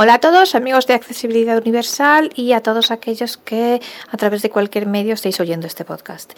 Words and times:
Hola 0.00 0.14
a 0.14 0.18
todos, 0.20 0.54
amigos 0.54 0.86
de 0.86 0.94
Accesibilidad 0.94 1.58
Universal 1.58 2.30
y 2.36 2.52
a 2.52 2.62
todos 2.62 2.92
aquellos 2.92 3.36
que 3.36 3.80
a 4.08 4.16
través 4.16 4.42
de 4.42 4.48
cualquier 4.48 4.86
medio 4.86 5.14
estéis 5.14 5.40
oyendo 5.40 5.66
este 5.66 5.84
podcast. 5.84 6.34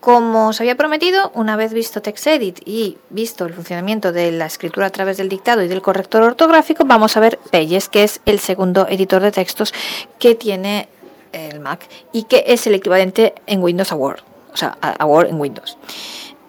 Como 0.00 0.48
os 0.48 0.62
había 0.62 0.78
prometido, 0.78 1.30
una 1.34 1.56
vez 1.56 1.74
visto 1.74 2.00
TextEdit 2.00 2.60
y 2.64 2.96
visto 3.10 3.44
el 3.44 3.52
funcionamiento 3.52 4.12
de 4.12 4.32
la 4.32 4.46
escritura 4.46 4.86
a 4.86 4.90
través 4.90 5.18
del 5.18 5.28
dictado 5.28 5.62
y 5.62 5.68
del 5.68 5.82
corrector 5.82 6.22
ortográfico, 6.22 6.86
vamos 6.86 7.18
a 7.18 7.20
ver 7.20 7.38
Pages, 7.52 7.90
que 7.90 8.02
es 8.02 8.22
el 8.24 8.38
segundo 8.38 8.86
editor 8.88 9.20
de 9.20 9.30
textos 9.30 9.74
que 10.18 10.34
tiene 10.34 10.88
el 11.32 11.60
Mac 11.60 11.86
y 12.14 12.22
que 12.22 12.44
es 12.46 12.66
el 12.66 12.76
equivalente 12.76 13.34
en 13.46 13.62
Windows 13.62 13.92
a 13.92 13.96
Word, 13.96 14.20
o 14.54 14.56
sea, 14.56 14.78
a 14.80 15.04
Word 15.04 15.28
en 15.28 15.38
Windows. 15.38 15.76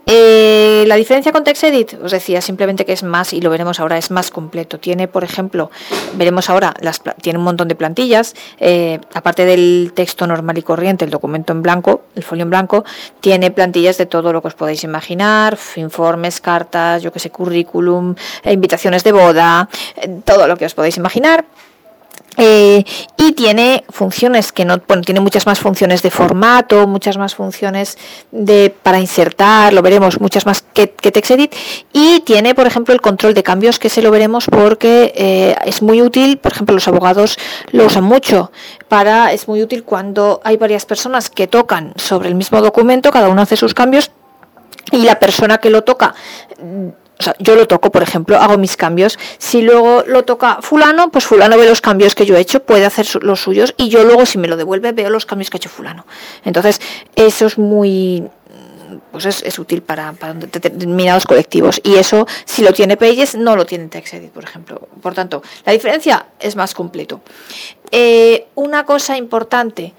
Eh, 0.10 0.86
la 0.88 0.96
diferencia 0.96 1.34
con 1.34 1.44
TextEdit, 1.44 1.96
os 2.02 2.12
decía 2.12 2.40
simplemente 2.42 2.86
que 2.86 2.94
es 2.94 3.04
más, 3.04 3.34
y 3.34 3.42
lo 3.42 3.50
veremos 3.50 3.82
ahora, 3.82 3.98
es 3.98 4.10
más 4.10 4.32
completo. 4.32 4.80
Tiene, 4.80 5.10
por 5.10 5.26
ejemplo, 5.26 5.70
veremos 6.16 6.50
ahora, 6.50 6.74
las, 6.80 7.02
tiene 7.22 7.40
un 7.40 7.44
montón 7.44 7.68
de 7.68 7.76
plantillas, 7.76 8.34
eh, 8.58 9.02
aparte 9.14 9.44
del 9.44 9.92
texto 9.94 10.26
normal 10.26 10.58
y 10.58 10.62
corriente, 10.62 11.04
el 11.04 11.12
documento 11.12 11.52
en 11.52 11.62
blanco, 11.62 12.04
el 12.16 12.24
folio 12.24 12.44
en 12.44 12.50
blanco, 12.50 12.86
tiene 13.20 13.52
plantillas 13.52 13.98
de 13.98 14.06
todo 14.06 14.32
lo 14.32 14.42
que 14.42 14.48
os 14.48 14.56
podéis 14.56 14.86
imaginar, 14.86 15.58
informes, 15.76 16.40
cartas, 16.40 17.04
yo 17.04 17.12
que 17.12 17.20
sé, 17.20 17.30
currículum, 17.30 18.16
eh, 18.44 18.54
invitaciones 18.54 19.04
de 19.04 19.12
boda, 19.12 19.68
todo 20.24 20.48
lo 20.48 20.56
que 20.56 20.66
os 20.66 20.74
podéis 20.74 20.96
imaginar. 20.96 21.44
Eh, 22.38 22.84
y 23.18 23.32
tiene 23.34 23.84
funciones 23.90 24.52
que 24.52 24.64
no, 24.64 24.80
bueno, 24.88 25.02
tiene 25.02 25.20
muchas 25.20 25.48
más 25.48 25.60
funciones 25.60 26.04
de 26.04 26.12
formato, 26.12 26.88
muchas 26.88 27.18
más 27.18 27.34
funciones 27.34 27.98
de 28.32 28.74
para 28.84 29.00
insertar, 29.00 29.74
lo 29.74 29.82
veremos, 29.82 30.22
muchas 30.22 30.46
más 30.46 30.62
que, 30.62 30.88
TextEdit. 30.88 31.54
Y 31.94 32.20
tiene, 32.22 32.54
por 32.54 32.68
ejemplo, 32.68 32.94
el 32.94 33.02
control 33.02 33.34
de 33.34 33.42
cambios, 33.42 33.80
que 33.80 33.90
se 33.90 34.04
lo 34.04 34.12
veremos 34.12 34.46
porque 34.46 35.14
eh, 35.16 35.56
es 35.66 35.82
muy 35.82 36.02
útil, 36.02 36.38
por 36.38 36.52
ejemplo, 36.52 36.76
los 36.76 36.88
abogados 36.88 37.40
lo 37.72 37.86
usan 37.86 38.04
mucho. 38.04 38.52
Para, 38.88 39.34
es 39.34 39.48
muy 39.48 39.62
útil 39.64 39.84
cuando 39.84 40.40
hay 40.44 40.58
varias 40.58 40.86
personas 40.86 41.30
que 41.30 41.48
tocan 41.48 41.94
sobre 41.96 42.30
el 42.30 42.36
mismo 42.36 42.62
documento, 42.62 43.12
cada 43.12 43.30
uno 43.30 43.42
hace 43.42 43.58
sus 43.58 43.74
cambios 43.74 44.12
y 44.92 45.04
la 45.04 45.20
persona 45.20 45.58
que 45.58 45.70
lo 45.70 45.84
toca 45.84 46.14
o 47.20 47.24
sea, 47.24 47.36
yo 47.40 47.56
lo 47.56 47.68
toco, 47.68 47.92
por 47.92 48.04
ejemplo, 48.04 48.38
hago 48.38 48.58
mis 48.58 48.78
cambios. 48.78 49.18
Si 49.40 49.62
luego 49.62 50.04
lo 50.06 50.24
toca 50.24 50.60
fulano, 50.62 51.10
pues 51.10 51.26
fulano 51.26 51.58
ve 51.58 51.66
los 51.66 51.82
cambios 51.82 52.14
que 52.14 52.26
yo 52.26 52.36
he 52.36 52.40
hecho, 52.40 52.64
puede 52.64 52.86
hacer 52.86 53.08
los 53.24 53.42
suyos 53.42 53.74
y 53.78 53.90
yo 53.90 54.04
luego 54.04 54.26
si 54.26 54.38
me 54.38 54.48
lo 54.48 54.58
devuelve 54.58 54.92
veo 54.92 55.10
los 55.10 55.26
cambios 55.26 55.50
que 55.50 55.58
ha 55.58 55.60
hecho 55.60 55.70
fulano. 55.70 56.06
Entonces, 56.46 56.80
eso 57.16 57.48
es 57.48 57.58
muy 57.58 58.30
pues 59.12 59.26
es, 59.26 59.60
útil 59.60 59.82
para, 59.82 60.14
determinados 60.14 61.26
colectivos 61.26 61.82
y 61.84 61.96
eso 61.96 62.26
si 62.46 62.62
lo 62.62 62.72
tiene 62.72 62.98
Pages 62.98 63.36
no 63.36 63.56
lo 63.56 63.66
tiene 63.66 63.88
TextEdit 63.88 64.32
por 64.32 64.46
ejemplo 64.46 64.88
por 65.02 65.14
tanto 65.14 65.44
la 65.66 65.74
diferencia 65.74 66.28
es 66.40 66.56
más 66.56 66.74
completo 66.74 67.22
eh, 67.92 68.48
una 68.56 68.86
cosa 68.86 69.18
importante 69.18 69.94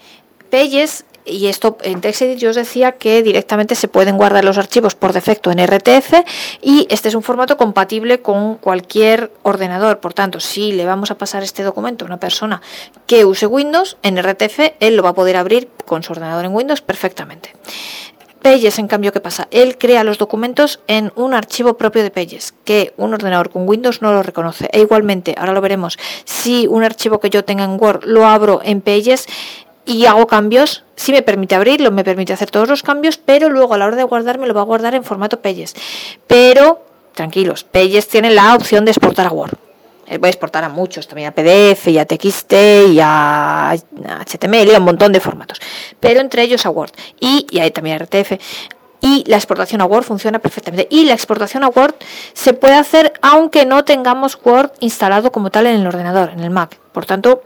Pages 0.51 1.05
y 1.29 1.47
esto 1.47 1.77
en 1.83 2.01
TextEdit 2.01 2.39
yo 2.39 2.51
os 2.51 2.57
decía 2.57 2.93
que 2.93 3.23
directamente 3.23 3.75
se 3.75 3.89
pueden 3.89 4.17
guardar 4.17 4.45
los 4.45 4.59
archivos 4.59 4.95
por 4.95 5.13
defecto 5.13 5.51
en 5.51 5.65
RTF 5.65 6.25
y 6.63 6.87
este 6.91 7.09
es 7.09 7.15
un 7.15 7.23
formato 7.23 7.57
compatible 7.57 8.21
con 8.21 8.57
cualquier 8.57 9.31
ordenador. 9.43 10.01
Por 10.01 10.15
tanto, 10.15 10.41
si 10.41 10.73
le 10.73 10.85
vamos 10.85 11.11
a 11.11 11.19
pasar 11.19 11.43
este 11.43 11.63
documento 11.63 12.05
a 12.05 12.09
una 12.09 12.21
persona 12.21 12.63
que 13.07 13.25
use 13.25 13.47
Windows 13.47 13.97
en 14.03 14.23
RTF, 14.23 14.75
él 14.81 14.97
lo 14.97 15.03
va 15.03 15.11
a 15.11 15.15
poder 15.15 15.37
abrir 15.37 15.69
con 15.87 16.03
su 16.03 16.13
ordenador 16.13 16.45
en 16.45 16.55
Windows 16.55 16.81
perfectamente. 16.81 17.53
Pages, 18.43 18.79
en 18.79 18.87
cambio, 18.87 19.13
¿qué 19.13 19.21
pasa? 19.21 19.49
Él 19.51 19.79
crea 19.79 20.05
los 20.05 20.19
documentos 20.19 20.81
en 20.87 21.13
un 21.17 21.35
archivo 21.35 21.77
propio 21.77 22.03
de 22.03 22.11
Pages, 22.11 22.55
que 22.65 22.95
un 22.97 23.13
ordenador 23.13 23.51
con 23.51 23.69
Windows 23.69 24.01
no 24.01 24.13
lo 24.13 24.23
reconoce. 24.23 24.69
E 24.73 24.81
igualmente, 24.81 25.35
ahora 25.37 25.53
lo 25.53 25.61
veremos, 25.61 25.99
si 26.25 26.67
un 26.69 26.85
archivo 26.85 27.19
que 27.19 27.31
yo 27.31 27.45
tenga 27.45 27.65
en 27.65 27.77
Word 27.81 28.05
lo 28.05 28.27
abro 28.27 28.61
en 28.63 28.81
Pages, 28.81 29.27
y 29.89 30.05
hago 30.05 30.27
cambios, 30.27 30.85
sí 30.97 31.13
me 31.13 31.23
permite 31.23 31.55
abrirlo, 31.55 31.91
me 31.91 32.05
permite 32.05 32.35
hacer 32.35 32.51
todos 32.51 32.69
los 32.69 32.83
cambios, 32.83 33.17
pero 33.17 33.49
luego 33.49 33.73
a 33.73 33.79
la 33.79 33.87
hora 33.87 33.97
de 33.97 34.05
guardarme 34.05 34.47
lo 34.47 34.53
va 34.53 34.61
a 34.61 34.65
guardar 34.65 34.95
en 34.95 35.03
formato 35.03 35.41
Pages. 35.41 35.75
Pero, 36.27 36.85
tranquilos, 37.15 37.65
Pages 37.65 38.07
tiene 38.07 38.31
la 38.31 38.55
opción 38.55 38.85
de 38.85 38.91
exportar 38.91 39.27
a 39.27 39.31
Word. 39.31 39.55
Eh, 40.07 40.19
voy 40.19 40.27
a 40.27 40.31
exportar 40.31 40.63
a 40.63 40.69
muchos, 40.69 41.09
también 41.09 41.29
a 41.29 41.33
PDF 41.33 41.89
y 41.89 41.99
a 41.99 42.05
TXT 42.05 42.53
y 42.91 43.01
a 43.01 43.75
HTML 44.27 44.69
y 44.69 44.75
a 44.75 44.79
un 44.79 44.85
montón 44.85 45.11
de 45.11 45.21
formatos. 45.21 45.59
Pero 45.99 46.21
entre 46.21 46.43
ellos 46.43 46.67
a 46.67 46.71
Word 46.71 46.93
y, 47.19 47.47
y 47.51 47.61
hay 47.61 47.71
también 47.71 47.97
a 47.97 48.05
RTF. 48.05 48.33
Y 49.01 49.25
la 49.27 49.37
exportación 49.37 49.81
a 49.81 49.87
Word 49.87 50.05
funciona 50.05 50.39
perfectamente. 50.39 50.87
Y 50.91 51.07
la 51.07 51.15
exportación 51.15 51.65
a 51.65 51.69
Word 51.69 51.95
se 52.35 52.53
puede 52.53 52.75
hacer 52.75 53.15
aunque 53.23 53.65
no 53.65 53.87
tengamos 53.87 54.39
Word 54.45 54.73
instalado 54.81 55.33
como 55.33 55.51
tal 55.51 55.67
en 55.67 55.81
el 55.81 55.87
ordenador, 55.87 56.29
en 56.31 56.41
el 56.41 56.51
Mac. 56.51 56.79
Por 56.93 57.07
tanto, 57.07 57.43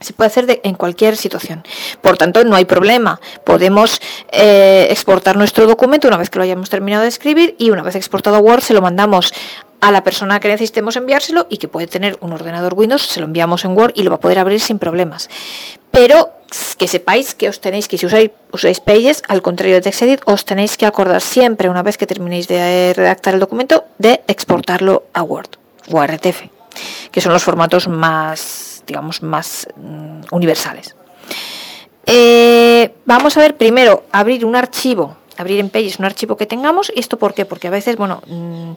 se 0.00 0.12
puede 0.12 0.28
hacer 0.28 0.60
en 0.62 0.74
cualquier 0.74 1.16
situación. 1.16 1.64
Por 2.00 2.16
tanto, 2.16 2.44
no 2.44 2.56
hay 2.56 2.64
problema. 2.64 3.20
Podemos 3.44 4.00
eh, 4.30 4.88
exportar 4.90 5.36
nuestro 5.36 5.66
documento 5.66 6.08
una 6.08 6.16
vez 6.16 6.30
que 6.30 6.38
lo 6.38 6.44
hayamos 6.44 6.70
terminado 6.70 7.02
de 7.02 7.08
escribir 7.08 7.54
y 7.58 7.70
una 7.70 7.82
vez 7.82 7.96
exportado 7.96 8.36
a 8.36 8.40
Word 8.40 8.60
se 8.60 8.74
lo 8.74 8.82
mandamos 8.82 9.32
a 9.80 9.92
la 9.92 10.02
persona 10.02 10.40
que 10.40 10.48
necesitemos 10.48 10.96
enviárselo 10.96 11.46
y 11.48 11.58
que 11.58 11.68
puede 11.68 11.86
tener 11.86 12.16
un 12.20 12.32
ordenador 12.32 12.74
Windows, 12.74 13.02
se 13.02 13.20
lo 13.20 13.26
enviamos 13.26 13.64
en 13.64 13.76
Word 13.76 13.92
y 13.94 14.02
lo 14.02 14.10
va 14.10 14.16
a 14.16 14.20
poder 14.20 14.38
abrir 14.38 14.60
sin 14.60 14.78
problemas. 14.78 15.28
Pero 15.90 16.30
que 16.78 16.88
sepáis 16.88 17.34
que 17.34 17.48
os 17.48 17.60
tenéis 17.60 17.88
que, 17.88 17.98
si 17.98 18.06
usáis, 18.06 18.80
Pages, 18.80 19.22
al 19.28 19.42
contrario 19.42 19.74
de 19.74 19.82
TextEdit, 19.82 20.20
os 20.24 20.44
tenéis 20.44 20.76
que 20.76 20.86
acordar 20.86 21.20
siempre, 21.20 21.68
una 21.68 21.82
vez 21.82 21.98
que 21.98 22.06
terminéis 22.06 22.48
de 22.48 22.92
redactar 22.94 23.34
el 23.34 23.40
documento, 23.40 23.84
de 23.98 24.22
exportarlo 24.28 25.04
a 25.12 25.22
Word 25.22 25.50
o 25.90 26.04
RTF, 26.04 26.48
que 27.10 27.20
son 27.20 27.32
los 27.32 27.42
formatos 27.42 27.88
más 27.88 28.75
digamos, 28.86 29.22
más 29.22 29.66
mm, 29.76 30.20
universales. 30.30 30.94
Eh, 32.06 32.94
vamos 33.04 33.36
a 33.36 33.40
ver 33.40 33.56
primero, 33.56 34.04
abrir 34.12 34.44
un 34.44 34.54
archivo, 34.54 35.16
abrir 35.36 35.58
en 35.58 35.70
Pages 35.70 35.98
un 35.98 36.04
archivo 36.04 36.36
que 36.36 36.46
tengamos. 36.46 36.92
¿Y 36.94 37.00
esto 37.00 37.18
por 37.18 37.34
qué? 37.34 37.44
Porque 37.44 37.68
a 37.68 37.70
veces, 37.70 37.96
bueno, 37.96 38.22
mm, 38.26 38.72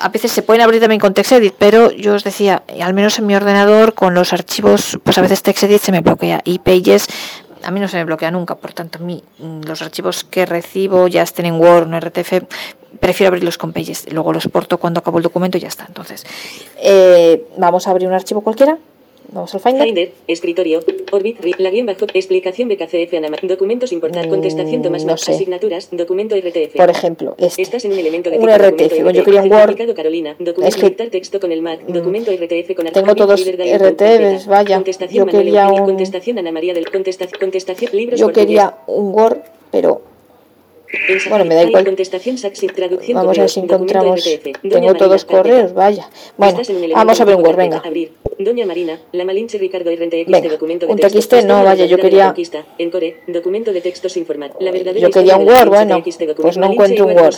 a 0.00 0.08
veces 0.08 0.32
se 0.32 0.42
pueden 0.42 0.62
abrir 0.62 0.80
también 0.80 1.00
con 1.00 1.14
TextEdit, 1.14 1.54
pero 1.58 1.90
yo 1.90 2.14
os 2.14 2.24
decía, 2.24 2.62
al 2.82 2.94
menos 2.94 3.18
en 3.18 3.26
mi 3.26 3.34
ordenador, 3.34 3.94
con 3.94 4.14
los 4.14 4.32
archivos, 4.32 4.98
pues 5.02 5.16
a 5.18 5.22
veces 5.22 5.42
TextEdit 5.42 5.80
se 5.80 5.92
me 5.92 6.00
bloquea 6.00 6.40
y 6.44 6.58
Pages 6.58 7.06
a 7.62 7.70
mí 7.70 7.80
no 7.80 7.88
se 7.88 7.96
me 7.96 8.04
bloquea 8.04 8.30
nunca, 8.30 8.54
por 8.54 8.72
tanto, 8.72 8.98
mí 8.98 9.22
mm, 9.38 9.62
los 9.62 9.82
archivos 9.82 10.24
que 10.24 10.46
recibo 10.46 11.08
ya 11.08 11.22
estén 11.22 11.46
en 11.46 11.60
Word 11.60 11.88
en 11.88 12.00
RTF, 12.00 12.44
prefiero 13.00 13.28
abrirlos 13.28 13.58
con 13.58 13.72
Pages. 13.72 14.10
Luego 14.12 14.32
los 14.32 14.48
porto 14.48 14.78
cuando 14.78 15.00
acabo 15.00 15.18
el 15.18 15.24
documento 15.24 15.58
y 15.58 15.60
ya 15.60 15.68
está. 15.68 15.84
Entonces, 15.86 16.24
eh, 16.76 17.46
vamos 17.56 17.86
a 17.86 17.90
abrir 17.90 18.08
un 18.08 18.14
archivo 18.14 18.40
cualquiera. 18.40 18.78
Vamos 19.30 19.54
al 19.54 19.60
Finder. 19.60 19.84
Finder, 19.84 20.12
escritorio, 20.26 20.80
Orbit, 21.12 21.44
la 21.58 21.70
guion 21.70 21.86
bajo, 21.86 22.06
explicación 22.14 22.68
BKCF, 22.68 23.12
documentos 23.42 23.92
importantes, 23.92 24.28
mm, 24.28 24.30
contestación 24.30 24.82
Tomás 24.82 25.04
no 25.04 25.16
sé. 25.18 25.32
asignaturas, 25.32 25.88
documento 25.92 26.34
RTF. 26.34 26.76
Por 26.76 26.90
ejemplo, 26.90 27.34
este. 27.36 27.60
Estás 27.60 27.84
en 27.84 27.92
un 27.92 27.98
elemento 27.98 28.30
de 28.30 28.38
un 28.38 28.48
RTF. 28.48 29.02
Bueno, 29.02 29.18
yo 29.18 29.24
quería 29.24 29.42
un 29.42 29.52
Word. 29.52 29.76
Carolina, 29.94 30.36
documento 30.38 31.02
es 31.02 31.10
texto 31.10 31.40
con 31.40 31.52
el 31.52 31.60
Mac, 31.60 31.80
mm, 31.86 31.92
documento 31.92 32.30
RTF 32.30 32.74
con 32.74 32.86
Tengo 32.86 33.14
todos 33.14 33.44
RTFs, 33.44 34.46
vaya. 34.46 34.76
Contestación 34.76 35.26
yo 35.26 35.38
quería 35.38 35.68
un... 35.68 35.84
contestación 35.84 36.38
Ana 36.38 36.52
María 36.52 36.72
del 36.72 36.90
contestación, 36.90 37.38
contestación 37.38 37.90
libros 37.92 38.20
Yo 38.20 38.32
quería 38.32 38.78
un 38.86 39.14
Word, 39.14 39.38
pero 39.70 40.02
bueno, 41.28 41.44
me 41.44 41.54
da 41.54 41.62
igual. 41.64 41.84
Vamos 41.84 43.38
a 43.38 43.40
ver 43.40 43.50
si 43.50 43.60
encontramos. 43.60 44.40
Tengo 44.62 44.94
todos 44.94 45.24
correos, 45.24 45.74
vaya. 45.74 46.08
Bueno, 46.36 46.60
vamos 46.94 47.20
a 47.20 47.24
ver 47.24 47.36
un 47.36 47.46
Word, 47.46 47.56
venga. 47.56 47.82
Doña 48.38 48.66
Marina, 48.66 49.00
la 49.12 49.24
Malinche 49.24 49.58
Ricardo 49.58 49.90
Venga, 49.90 50.48
documento 50.48 50.86
de 50.86 50.92
un 50.92 50.98
TXT, 50.98 51.44
no, 51.44 51.64
vaya, 51.64 51.86
yo 51.86 51.98
quería... 51.98 52.32
En 52.78 52.90
core, 52.90 53.22
documento 53.26 53.72
de 53.72 53.80
texto 53.80 54.08
sin 54.08 54.24
format. 54.24 54.52
La 54.60 54.70
verdadera 54.70 55.08
yo 55.08 55.10
quería 55.10 55.36
un 55.36 55.48
Word, 55.48 55.68
bueno, 55.68 56.02
pues 56.36 56.56
no 56.56 56.70
encuentro 56.70 57.06
un 57.06 57.18
Word. 57.18 57.34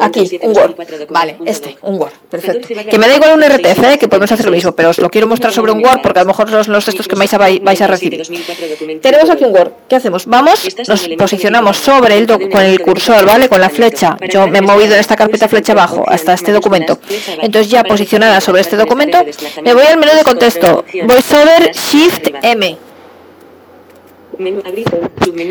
Aquí, 0.00 0.40
un 0.42 0.56
Word. 0.56 0.74
Vale, 1.10 1.36
este, 1.44 1.76
un 1.82 2.00
Word, 2.00 2.12
perfecto. 2.30 2.66
Que 2.88 2.98
me 2.98 3.08
da 3.08 3.16
igual 3.16 3.36
un 3.36 3.42
RTF, 3.42 3.84
¿eh? 3.92 3.98
que 3.98 4.08
podemos 4.08 4.32
hacer 4.32 4.46
lo 4.46 4.52
mismo, 4.52 4.72
pero 4.72 4.88
os 4.88 4.98
lo 4.98 5.10
quiero 5.10 5.26
mostrar 5.26 5.52
sobre 5.52 5.72
un 5.72 5.84
Word 5.84 6.00
porque 6.02 6.20
a 6.20 6.22
lo 6.22 6.28
mejor 6.28 6.48
son 6.48 6.72
los 6.72 6.84
textos 6.84 7.06
que 7.06 7.16
vais 7.16 7.34
a, 7.34 7.38
vais 7.38 7.82
a 7.82 7.86
recibir. 7.86 8.22
Tenemos 9.02 9.28
aquí 9.28 9.44
un 9.44 9.54
Word. 9.54 9.72
¿Qué 9.86 9.96
hacemos? 9.96 10.24
Vamos, 10.24 10.66
nos 10.88 11.08
posicionamos 11.08 11.76
sobre 11.76 12.16
el 12.16 12.26
con 12.48 12.62
el 12.62 12.80
cursor, 12.80 13.24
¿vale? 13.26 13.48
Con 13.48 13.60
la 13.60 13.70
flecha. 13.70 14.16
Yo 14.28 14.46
me 14.46 14.58
he 14.58 14.62
movido 14.62 14.94
en 14.94 15.00
esta 15.00 15.16
carpeta 15.16 15.48
flecha 15.48 15.72
abajo 15.72 16.04
hasta 16.08 16.32
este 16.32 16.52
documento. 16.52 16.98
Entonces 17.40 17.70
ya 17.70 17.84
posicionada 17.84 18.40
sobre 18.40 18.62
este 18.62 18.76
documento, 18.76 19.18
me 19.62 19.74
voy 19.74 19.84
el 19.90 19.98
menú 19.98 20.12
de 20.16 20.24
contexto. 20.24 20.84
VoiceOver 21.06 21.72
Shift 21.72 22.28
M. 22.42 22.89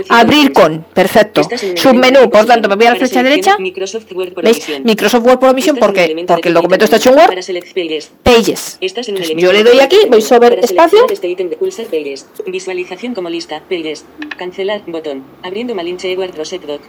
Abrir 0.09 0.53
con, 0.53 0.85
perfecto. 0.93 1.41
Submenú, 1.75 2.29
por 2.29 2.45
tanto, 2.45 2.67
me 2.69 2.75
voy 2.75 2.85
a 2.87 2.91
la 2.91 2.95
flecha 2.95 3.23
derecha. 3.23 3.57
¿Veis? 3.57 4.81
Microsoft 4.83 5.25
Word 5.25 5.39
Provision, 5.39 5.77
¿por 5.77 5.93
qué? 5.93 6.25
Porque 6.27 6.47
el 6.49 6.53
documento 6.53 6.85
está 6.85 6.97
hecho 6.97 7.11
en 7.11 7.17
Word. 7.17 7.33
Pages. 8.23 8.77
yo 9.37 9.51
le 9.53 9.63
doy 9.63 9.79
aquí, 9.79 9.97
VoiceOver 10.09 10.59
espacio. 10.59 11.05
Visualización 12.47 13.13
como 13.13 13.29
lista, 13.29 13.63
Pages. 13.69 14.05
Cancelar, 14.37 14.83
botón. 14.87 15.23
Abriendo 15.43 15.75
Malinche 15.75 16.15
Word 16.17 16.35
Doc. 16.35 16.81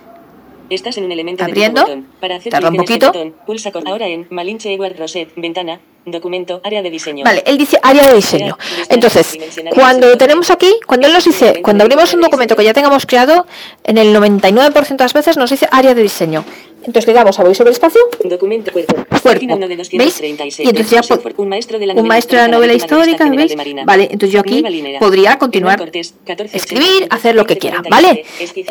Estás 0.71 0.97
en 0.99 1.05
un 1.05 1.13
elemento 1.13 1.45
Abriendo. 1.45 1.85
de. 1.85 2.03
Para 2.21 2.37
hacer 2.37 2.53
Tarda 2.53 2.71
un 2.71 2.77
poquito. 2.77 3.09
Botón, 3.09 3.35
pulsa 3.45 3.73
con 3.73 3.87
ahora 3.89 4.07
en 4.07 4.29
Malinche 4.31 4.73
Edward 4.73 4.97
Rosette, 4.97 5.33
ventana, 5.37 5.81
Documento, 6.07 6.63
área 6.65 6.81
de 6.83 6.91
diseño. 6.91 7.25
Vale, 7.25 7.43
él 7.45 7.59
dice 7.59 7.79
área 7.83 8.07
de 8.09 8.15
diseño. 8.15 8.57
Entonces, 8.89 9.39
cuando 9.75 10.17
tenemos 10.17 10.51
aquí, 10.51 10.73
cuando 10.87 11.07
él 11.07 11.13
nos 11.13 11.25
dice, 11.25 11.61
cuando 11.63 11.85
abrimos 11.85 12.15
un 12.15 12.23
documento 12.23 12.57
que 12.57 12.65
ya 12.65 12.73
tengamos 12.73 13.05
creado, 13.05 13.47
en 13.85 13.99
el 13.99 14.15
99% 14.17 14.97
de 14.97 15.05
las 15.05 15.13
veces 15.13 15.37
nos 15.37 15.51
dice 15.51 15.69
área 15.71 15.95
de 15.95 16.03
diseño. 16.03 16.45
Entonces 16.81 17.07
le 17.07 17.13
damos 17.13 17.39
a 17.39 17.45
voy 17.45 17.55
sobre 17.55 17.71
espacio. 17.73 18.01
Documento 18.25 18.73
cuerpo. 18.73 18.95
Cuerpo. 18.95 19.21
Página 19.23 19.55
1 19.55 19.69
de 19.69 19.77
¿Veis? 19.77 19.89
236. 19.89 20.67
Y 20.67 20.71
entonces 20.71 20.91
ya 20.91 21.33
un 21.37 21.49
maestro 21.49 21.79
de 21.79 21.87
la 21.87 21.95
novela 21.95 22.09
maestro 22.09 22.39
de 22.39 22.49
la 22.49 22.49
novela 22.49 22.73
histórica, 22.73 23.29
¿veis? 23.29 23.55
Vale, 23.85 24.05
entonces 24.11 24.33
yo 24.33 24.41
aquí 24.41 24.63
podría 24.99 25.39
continuar, 25.39 25.75
Hernán 25.75 25.87
Cortés, 25.87 26.15
14, 26.27 26.57
escribir, 26.57 27.07
hacer 27.11 27.35
lo 27.35 27.45
que 27.45 27.57
quiera, 27.57 27.83
15, 27.83 27.91
¿vale? 27.91 28.25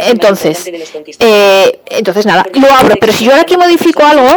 Entonces, 0.07 0.69
eh, 1.19 1.79
entonces 1.89 2.25
nada, 2.25 2.45
lo 2.53 2.71
abro, 2.71 2.95
pero 2.99 3.13
si 3.13 3.25
yo 3.25 3.31
ahora 3.31 3.43
aquí 3.43 3.57
modifico 3.57 4.03
algo, 4.03 4.27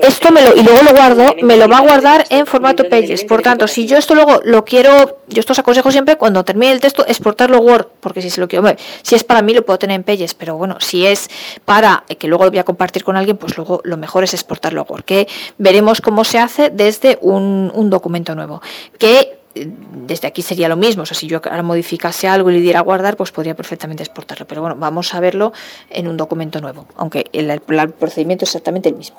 esto 0.00 0.30
me 0.32 0.42
lo, 0.42 0.56
y 0.56 0.62
luego 0.62 0.82
lo 0.82 0.92
guardo, 0.92 1.34
me 1.42 1.56
lo 1.56 1.68
va 1.68 1.78
a 1.78 1.82
guardar 1.82 2.24
en 2.30 2.46
formato 2.46 2.84
Pages. 2.88 3.24
Por 3.24 3.42
tanto, 3.42 3.68
si 3.68 3.86
yo 3.86 3.96
esto 3.96 4.14
luego 4.14 4.40
lo 4.44 4.64
quiero, 4.64 5.18
yo 5.28 5.40
esto 5.40 5.52
os 5.52 5.58
aconsejo 5.58 5.90
siempre 5.92 6.16
cuando 6.16 6.44
termine 6.44 6.72
el 6.72 6.80
texto 6.80 7.04
exportarlo 7.06 7.58
Word, 7.58 7.86
porque 8.00 8.22
si 8.22 8.30
se 8.30 8.40
lo 8.40 8.48
quiero, 8.48 8.64
si 9.02 9.14
es 9.14 9.24
para 9.24 9.42
mí 9.42 9.54
lo 9.54 9.64
puedo 9.64 9.78
tener 9.78 9.96
en 9.96 10.02
Pages, 10.02 10.34
pero 10.34 10.56
bueno, 10.56 10.78
si 10.80 11.06
es 11.06 11.28
para 11.64 12.04
eh, 12.08 12.16
que 12.16 12.28
luego 12.28 12.44
lo 12.44 12.50
voy 12.50 12.58
a 12.58 12.64
compartir 12.64 13.03
con 13.04 13.16
alguien, 13.16 13.36
pues 13.36 13.56
luego 13.56 13.80
lo 13.84 13.96
mejor 13.96 14.24
es 14.24 14.34
exportarlo 14.34 14.80
a 14.80 14.84
Word, 14.84 15.04
que 15.04 15.28
veremos 15.58 16.00
cómo 16.00 16.24
se 16.24 16.38
hace 16.38 16.70
desde 16.70 17.18
un, 17.20 17.70
un 17.74 17.90
documento 17.90 18.34
nuevo, 18.34 18.60
que 18.98 19.38
eh, 19.54 19.68
desde 20.06 20.26
aquí 20.26 20.42
sería 20.42 20.68
lo 20.68 20.76
mismo, 20.76 21.04
o 21.04 21.06
sea, 21.06 21.16
si 21.16 21.26
yo 21.26 21.40
ahora 21.44 21.62
modificase 21.62 22.26
algo 22.26 22.50
y 22.50 22.54
le 22.54 22.60
diera 22.60 22.80
a 22.80 22.82
guardar, 22.82 23.16
pues 23.16 23.30
podría 23.30 23.54
perfectamente 23.54 24.02
exportarlo, 24.02 24.46
pero 24.46 24.60
bueno, 24.60 24.76
vamos 24.76 25.14
a 25.14 25.20
verlo 25.20 25.52
en 25.90 26.08
un 26.08 26.16
documento 26.16 26.60
nuevo, 26.60 26.86
aunque 26.96 27.26
el, 27.32 27.50
el 27.50 27.60
procedimiento 27.60 28.44
es 28.44 28.50
exactamente 28.50 28.88
el 28.88 28.96
mismo. 28.96 29.16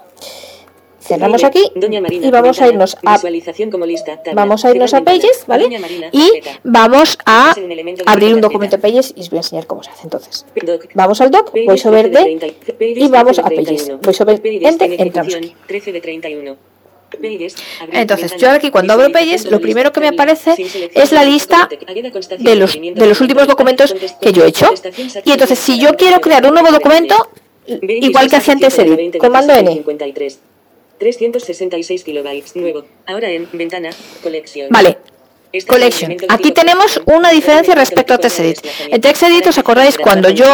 Cerramos 1.06 1.44
aquí 1.44 1.64
y 1.76 2.32
vamos 2.32 2.60
a 2.62 2.68
irnos 2.68 2.98
a 3.06 3.22
vamos 4.34 4.66
a 4.66 4.72
irnos 4.72 4.94
a. 4.94 5.02
Pages, 5.06 5.44
¿vale? 5.46 5.68
Y 6.12 6.32
vamos 6.64 7.18
a 7.26 7.54
Este 7.56 7.62
de 7.62 8.04
abrir 8.08 8.34
un 8.34 8.42
documento 8.42 8.80
Pages 8.80 9.14
y 9.16 9.22
os 9.22 9.30
voy 9.30 9.38
a 9.38 9.42
enseñar 9.42 9.68
cómo 9.68 9.84
se 9.84 9.92
hace 9.92 10.04
entonces. 10.04 10.46
Vamos 10.96 11.22
al 11.22 11.30
doc, 11.30 11.52
voy 11.52 11.66
Pages 11.68 11.82
sobre 11.82 12.10
13 12.10 12.10
de 12.10 12.34
D 12.34 12.40
30, 12.40 12.74
Pages 12.74 12.98
y 12.98 13.08
vamos 13.08 13.36
13 13.36 13.42
a 13.42 13.50
de 13.50 13.56
Pages. 13.56 13.84
31. 13.86 14.00
Voy 14.02 14.14
sobre 14.14 14.38
Pages 14.38 14.64
Enter, 14.64 14.92
en 14.94 15.02
entramos 15.02 15.36
aquí. 15.36 15.56
13 15.68 15.92
de 15.92 16.02
31. 16.02 16.58
Pages, 17.22 17.56
abrir 17.80 17.98
Entonces, 18.00 18.36
yo 18.38 18.50
aquí 18.50 18.72
cuando 18.72 18.94
abro 18.94 19.12
Pages, 19.12 19.46
lo 19.52 19.62
primero 19.62 19.92
que 19.92 20.00
me 20.00 20.08
aparece 20.08 20.56
es 20.94 21.12
la 21.12 21.24
lista 21.24 21.70
de 22.40 22.56
los, 22.56 22.74
de 22.74 23.06
los 23.06 23.22
últimos 23.22 23.48
documentos 23.48 23.96
que 24.20 24.34
yo 24.34 24.44
he 24.44 24.48
hecho. 24.48 24.74
Y 25.24 25.32
entonces, 25.32 25.60
si 25.60 25.80
yo 25.80 25.96
quiero 25.96 26.20
crear 26.20 26.46
un 26.48 26.54
nuevo 26.56 26.72
documento, 26.72 27.30
igual 27.68 28.28
que 28.28 28.38
hacía 28.38 28.56
antes 28.56 28.80
Edit, 28.80 29.18
comando 29.18 29.54
N. 29.54 29.84
53. 31.00 31.16
366 31.16 32.04
kilobytes 32.04 32.56
nuevo. 32.56 32.86
Ahora 33.06 33.30
en 33.30 33.48
ventana, 33.52 33.90
colección. 34.24 34.70
Vale, 34.70 34.98
Este 35.52 35.72
Collection. 35.72 36.18
Aquí 36.30 36.52
tenemos 36.52 37.02
una 37.06 37.32
diferencia 37.32 37.74
Elemento 37.74 37.90
respecto 37.90 38.14
a 38.14 38.18
TextEdit. 38.18 38.60
En 38.92 39.00
TextEdit, 39.00 39.48
¿os 39.48 39.58
acordáis 39.58 39.98
cuando 39.98 40.30
yo 40.30 40.46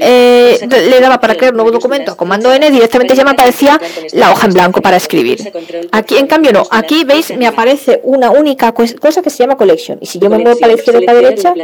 eh, 0.00 0.58
le 0.68 1.00
daba 1.00 1.20
para 1.20 1.36
crear 1.36 1.52
un 1.52 1.58
nuevo 1.58 1.70
documento? 1.70 2.16
Comando 2.16 2.52
N, 2.52 2.70
directamente 2.70 3.14
ya 3.14 3.24
me 3.24 3.30
aparecía 3.30 3.80
la 4.12 4.32
hoja 4.32 4.46
en 4.46 4.54
blanco 4.54 4.82
para 4.82 4.96
escribir. 4.96 5.52
Aquí, 5.92 6.16
en 6.16 6.26
cambio, 6.26 6.52
no. 6.52 6.66
Aquí, 6.70 7.04
¿veis? 7.04 7.36
Me 7.36 7.46
aparece 7.46 8.00
una 8.02 8.30
única 8.30 8.72
cosa 8.72 9.22
que 9.22 9.30
se 9.30 9.38
llama 9.38 9.56
Collection. 9.56 9.98
Y 10.00 10.06
si 10.06 10.18
yo 10.18 10.28
me 10.28 10.38
muevo 10.38 10.58
para 10.58 10.72
la 10.72 10.78
izquierda 10.78 11.00
o 11.00 11.04
para 11.04 11.20
la 11.20 11.28
derecha, 11.28 11.54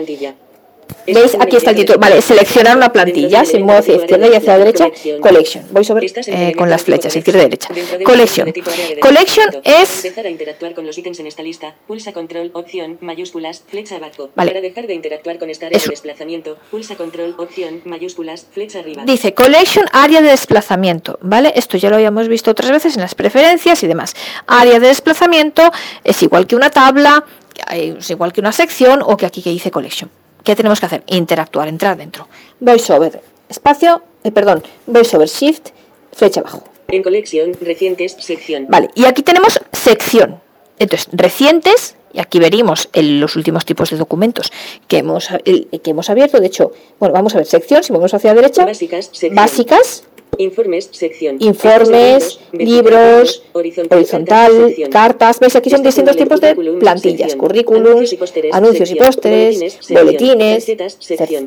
¿Veis? 1.06 1.36
Aquí 1.38 1.56
está 1.56 1.70
el 1.70 1.76
título. 1.76 1.98
Vale, 1.98 2.20
seleccionar 2.22 2.76
una 2.76 2.92
plantilla. 2.92 3.44
Si 3.44 3.58
muevo 3.58 3.80
hacia 3.80 3.96
izquierda 3.96 4.28
y 4.28 4.34
hacia 4.34 4.56
la 4.56 4.64
derecha, 4.64 4.90
Collection. 5.20 5.64
Voy 5.70 5.84
sobre 5.84 6.06
eh, 6.06 6.54
con 6.56 6.70
las 6.70 6.82
flechas, 6.82 7.14
izquierda 7.16 7.40
y 7.40 7.44
derecha. 7.44 7.68
Collection. 8.04 8.52
Collection 9.00 9.50
es 9.64 10.04
Empezar 10.04 10.26
a 10.26 10.30
interactuar 10.30 10.74
con 10.74 10.86
los 10.86 10.96
ítems 10.96 11.20
en 11.20 11.26
esta 11.26 11.42
lista. 11.42 11.74
Pulsa 11.86 12.12
control, 12.12 12.50
opción, 12.54 12.98
mayúsculas, 13.00 13.62
flecha 13.66 13.96
abajo. 13.96 14.30
Vale. 14.34 14.50
Para 14.50 14.60
dejar 14.60 14.86
de 14.86 14.94
interactuar 14.94 15.38
con 15.38 15.50
esta 15.50 15.66
área 15.66 15.76
Eso. 15.76 15.86
de 15.86 15.92
desplazamiento, 15.92 16.56
pulsa 16.70 16.96
control, 16.96 17.34
opción, 17.38 17.82
mayúsculas, 17.84 18.46
flecha 18.52 18.80
arriba. 18.80 19.04
Dice 19.04 19.34
Collection 19.34 19.86
área 19.92 20.22
de 20.22 20.28
desplazamiento, 20.28 21.18
¿vale? 21.20 21.52
Esto 21.56 21.76
ya 21.76 21.90
lo 21.90 21.96
habíamos 21.96 22.28
visto 22.28 22.50
otras 22.50 22.70
veces 22.70 22.94
en 22.96 23.02
las 23.02 23.14
preferencias 23.14 23.82
y 23.82 23.86
demás. 23.86 24.14
Área 24.46 24.78
de 24.78 24.88
desplazamiento 24.88 25.70
es 26.02 26.22
igual 26.22 26.46
que 26.46 26.56
una 26.56 26.70
tabla, 26.70 27.24
es 27.72 28.10
igual 28.10 28.32
que 28.32 28.40
una 28.40 28.52
sección 28.52 29.00
o 29.02 29.16
que 29.16 29.26
aquí 29.26 29.42
que 29.42 29.50
dice 29.50 29.70
Collection. 29.70 30.10
¿Qué 30.44 30.54
tenemos 30.54 30.78
que 30.78 30.86
hacer? 30.86 31.02
Interactuar, 31.06 31.68
entrar 31.68 31.96
dentro. 31.96 32.28
VoiceOver, 32.60 33.20
espacio, 33.48 34.02
eh, 34.22 34.30
perdón, 34.30 34.62
VoiceOver 34.86 35.28
Shift, 35.28 35.68
flecha 36.12 36.40
abajo. 36.40 36.62
En 36.88 37.02
colección, 37.02 37.52
recientes, 37.60 38.14
sección. 38.20 38.66
Vale, 38.68 38.90
y 38.94 39.06
aquí 39.06 39.22
tenemos 39.22 39.58
sección. 39.72 40.40
Entonces, 40.78 41.08
recientes, 41.12 41.96
y 42.12 42.20
aquí 42.20 42.38
veríamos 42.38 42.88
el- 42.92 43.20
los 43.20 43.36
últimos 43.36 43.64
tipos 43.64 43.90
de 43.90 43.96
documentos 43.96 44.52
que 44.86 44.98
hemos, 44.98 45.28
el- 45.44 45.68
que 45.82 45.90
hemos 45.90 46.10
abierto. 46.10 46.38
De 46.40 46.46
hecho, 46.46 46.72
bueno, 47.00 47.14
vamos 47.14 47.34
a 47.34 47.38
ver 47.38 47.46
sección, 47.46 47.82
si 47.82 47.92
movemos 47.92 48.12
hacia 48.14 48.30
la 48.34 48.40
derecha, 48.42 48.64
Básicas, 48.66 49.06
sección. 49.06 49.34
básicas, 49.34 50.04
Informes, 50.38 50.88
sección. 50.92 51.36
informes, 51.40 52.40
libros, 52.52 53.42
horizontal, 53.52 54.74
cartas. 54.90 55.40
¿Veis? 55.40 55.56
Aquí 55.56 55.70
son 55.70 55.82
distintos 55.82 56.16
tipos 56.16 56.40
de 56.40 56.54
plantillas, 56.54 57.36
currículums, 57.36 58.14
Anuncios 58.52 58.90
y 58.90 58.94
pósteres, 58.96 59.78
boletines, 59.90 60.66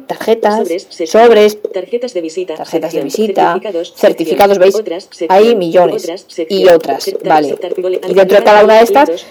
Tarjetas, 0.07 0.67
Sobres, 1.05 1.57
tarjetas 1.73 2.13
de 2.13 2.21
visita, 2.21 2.55
tarjetas 2.55 2.93
de 2.93 3.01
visita, 3.03 3.59
certificados, 3.95 4.57
¿veis? 4.57 4.75
Hay 5.29 5.55
millones 5.55 6.07
y 6.49 6.67
otras, 6.67 7.11
vale. 7.23 7.55
Y 8.07 8.13
dentro 8.13 8.37
de 8.37 8.43
cada 8.43 8.63
una 8.63 8.75
de 8.77 8.83
estas, 8.83 9.25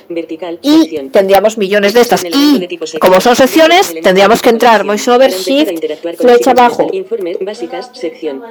y 0.62 1.08
tendríamos 1.08 1.58
millones 1.58 1.94
de 1.94 2.00
estas. 2.00 2.24
Y 2.24 2.78
como 2.98 3.20
son 3.20 3.36
secciones, 3.36 3.94
tendríamos 4.02 4.42
que 4.42 4.50
entrar 4.50 4.84
VoiceOver 4.84 5.30
Shift, 5.30 5.84
flecha 6.18 6.50
abajo. 6.52 6.88
Informes 6.92 7.38
básicas, 7.40 7.90
sección. 7.92 8.42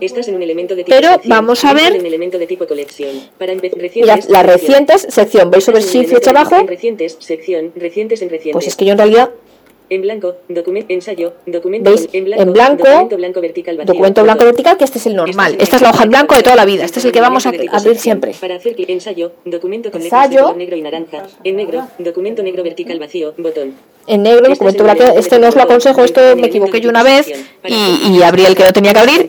Estás 0.00 0.28
en 0.32 0.36
un 0.36 0.42
elemento 0.42 0.74
de 0.74 0.84
tipo 0.84 0.96
Pero 0.96 1.12
sección. 1.12 1.30
vamos 1.30 1.64
a 1.64 1.72
ver- 1.74 1.94
En 1.94 2.06
elemento 2.06 2.38
de 2.38 2.46
tipo 2.46 2.66
colección. 2.66 3.10
Para 3.38 3.52
recientes, 3.54 4.28
las 4.28 4.46
recientes, 4.46 5.06
sección, 5.08 5.50
Estás 5.54 5.68
en 5.68 5.74
un 5.76 5.80
Shift, 5.82 6.10
flecha 6.10 6.30
abajo. 6.30 6.56
En 6.56 6.66
recientes, 6.68 7.16
sección, 7.20 7.72
recientes 7.76 8.22
en 8.22 8.30
recientes. 8.30 8.52
Pues 8.54 8.66
es 8.66 8.76
que 8.76 8.84
yo 8.86 8.92
en 8.92 8.98
realidad 8.98 9.30
En 9.90 10.00
blanco, 10.00 10.36
documento, 10.48 10.90
ensayo, 10.94 11.34
documento 11.44 11.90
¿Veis? 11.90 12.08
en 12.14 12.24
blanco, 12.24 12.42
En 12.42 12.52
blanco, 12.54 12.84
documento 12.84 13.16
blanco 13.18 13.40
vertical 13.42 13.76
vacío, 13.76 13.92
documento 13.92 14.22
blanco 14.22 14.38
botón. 14.38 14.48
vertical, 14.52 14.76
que 14.78 14.84
este 14.84 14.98
es 14.98 15.06
el 15.06 15.14
normal. 15.16 15.52
Estás 15.52 15.64
Esta 15.64 15.76
es 15.76 15.82
la 15.82 15.90
hoja 15.90 16.04
en 16.04 16.08
blanco 16.10 16.34
de 16.34 16.42
toda 16.42 16.56
la 16.56 16.64
vida. 16.64 16.84
Este 16.86 16.98
es 17.00 17.04
el 17.04 17.12
que 17.12 17.20
vamos 17.20 17.44
a 17.44 17.50
abrir 17.50 17.98
siempre. 17.98 18.32
Para 18.40 18.54
hacer 18.54 18.74
clic, 18.74 18.88
ensayo, 18.88 19.32
documento 19.44 19.90
con 19.90 20.02
letras 20.02 20.22
de 20.22 20.26
Ensayo. 20.36 20.44
color 20.46 20.56
negro 20.56 20.76
y 20.76 20.80
naranja. 20.82 21.26
En 21.44 21.56
negro, 21.56 21.86
documento 21.98 22.42
negro 22.42 22.62
vertical 22.62 22.98
vacío, 22.98 23.34
botón. 23.36 23.74
En 24.06 24.22
negro, 24.22 24.38
Estás 24.44 24.58
documento 24.60 24.82
blanco. 24.84 25.04
Este 25.18 25.38
no 25.38 25.48
os 25.48 25.56
lo 25.56 25.62
aconsejo, 25.62 26.02
esto 26.04 26.36
me 26.36 26.46
equivoqué 26.46 26.80
yo 26.80 26.88
una 26.88 27.02
vez 27.02 27.30
y, 27.68 28.16
y 28.16 28.22
abrí 28.22 28.46
el 28.46 28.54
que 28.54 28.64
no 28.64 28.72
tenía 28.72 28.94
que 28.94 28.98
abrir. 29.00 29.28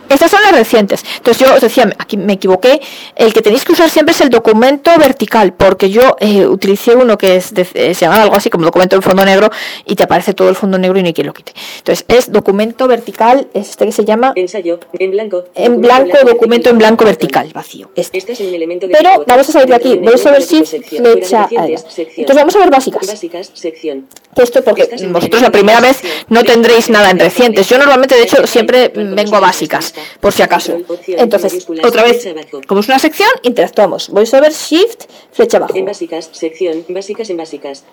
Estas 0.11 0.31
son 0.31 0.41
las 0.43 0.51
recientes. 0.51 1.03
Entonces 1.17 1.47
yo 1.47 1.53
os 1.55 1.61
decía, 1.61 1.89
aquí 1.97 2.17
me 2.17 2.33
equivoqué. 2.33 2.81
El 3.15 3.33
que 3.33 3.41
tenéis 3.41 3.63
que 3.63 3.71
usar 3.73 3.89
siempre 3.89 4.13
es 4.13 4.21
el 4.21 4.29
documento 4.29 4.91
vertical, 4.97 5.53
porque 5.53 5.89
yo 5.89 6.15
eh, 6.19 6.45
utilicé 6.45 6.95
uno 6.95 7.17
que 7.17 7.35
es 7.37 7.53
de- 7.53 7.67
eh, 7.73 7.93
se 7.93 8.05
llama 8.05 8.21
algo 8.21 8.35
así 8.35 8.49
como 8.49 8.65
documento 8.65 8.95
en 8.95 9.01
fondo 9.01 9.23
negro 9.25 9.49
y 9.85 9.95
te 9.95 10.03
aparece 10.03 10.33
todo 10.33 10.49
el 10.49 10.55
fondo 10.55 10.77
negro 10.77 10.99
y 10.99 11.01
no 11.03 11.07
hay 11.07 11.13
quien 11.13 11.27
lo 11.27 11.33
quite. 11.33 11.53
Entonces 11.77 12.05
es 12.07 12.31
documento 12.31 12.87
vertical, 12.87 13.47
es 13.53 13.69
este 13.69 13.85
que 13.85 13.91
se 13.91 14.05
llama 14.05 14.33
Ensayo, 14.35 14.79
en 14.99 15.11
blanco. 15.11 15.45
en 15.55 15.81
blanco, 15.81 16.17
documento 16.25 16.69
en 16.69 16.77
blanco 16.77 17.05
vertical, 17.05 17.49
vacío. 17.53 17.89
Este. 17.95 18.17
Estás 18.17 18.39
en 18.41 18.49
un 18.49 18.55
elemento 18.55 18.87
de 18.87 18.93
Pero 18.93 19.23
vamos 19.25 19.49
a 19.49 19.51
salir 19.51 19.67
de 19.69 19.75
aquí. 19.75 19.97
Voy 19.97 20.13
a 20.13 20.31
de 20.31 20.41
si 20.41 20.63
flecha. 20.63 21.47
Entonces 21.51 22.35
vamos 22.35 22.55
a 22.55 22.59
ver 22.59 22.69
básicas. 22.69 23.07
Básicas, 23.07 23.51
sección. 23.53 24.07
Esto 24.35 24.63
porque 24.63 24.89
vosotros 25.09 25.41
la 25.41 25.51
primera 25.51 25.81
vez 25.81 26.01
no 26.29 26.43
tendréis 26.43 26.89
nada 26.89 27.09
en 27.09 27.19
recientes. 27.19 27.67
Yo 27.67 27.77
normalmente, 27.77 28.15
de 28.15 28.23
hecho, 28.23 28.45
siempre 28.47 28.89
control, 28.91 29.15
vengo 29.15 29.35
a 29.35 29.39
básicas, 29.41 29.93
por 30.19 30.33
si 30.33 30.41
acaso. 30.41 30.77
Entonces, 31.07 31.67
otra 31.83 32.03
vez, 32.03 32.27
como 32.67 32.81
es 32.81 32.87
una 32.87 32.99
sección, 32.99 33.29
interactuamos. 33.43 34.09
VoiceOver 34.09 34.51
Shift, 34.51 35.05
flecha 35.31 35.57
abajo. 35.57 35.75
En 35.75 35.85
básicas, 35.85 36.29
sección, 36.31 36.85
básicas 36.89 37.29
en 37.29 37.37
básicas. 37.37 37.83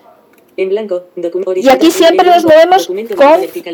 En 0.59 0.69
blanco, 0.71 1.05
documento 1.15 1.55
Y 1.55 1.69
aquí 1.69 1.89
siempre 1.93 2.27
nos 2.27 2.43
movemos 2.43 2.89
con, 2.89 2.99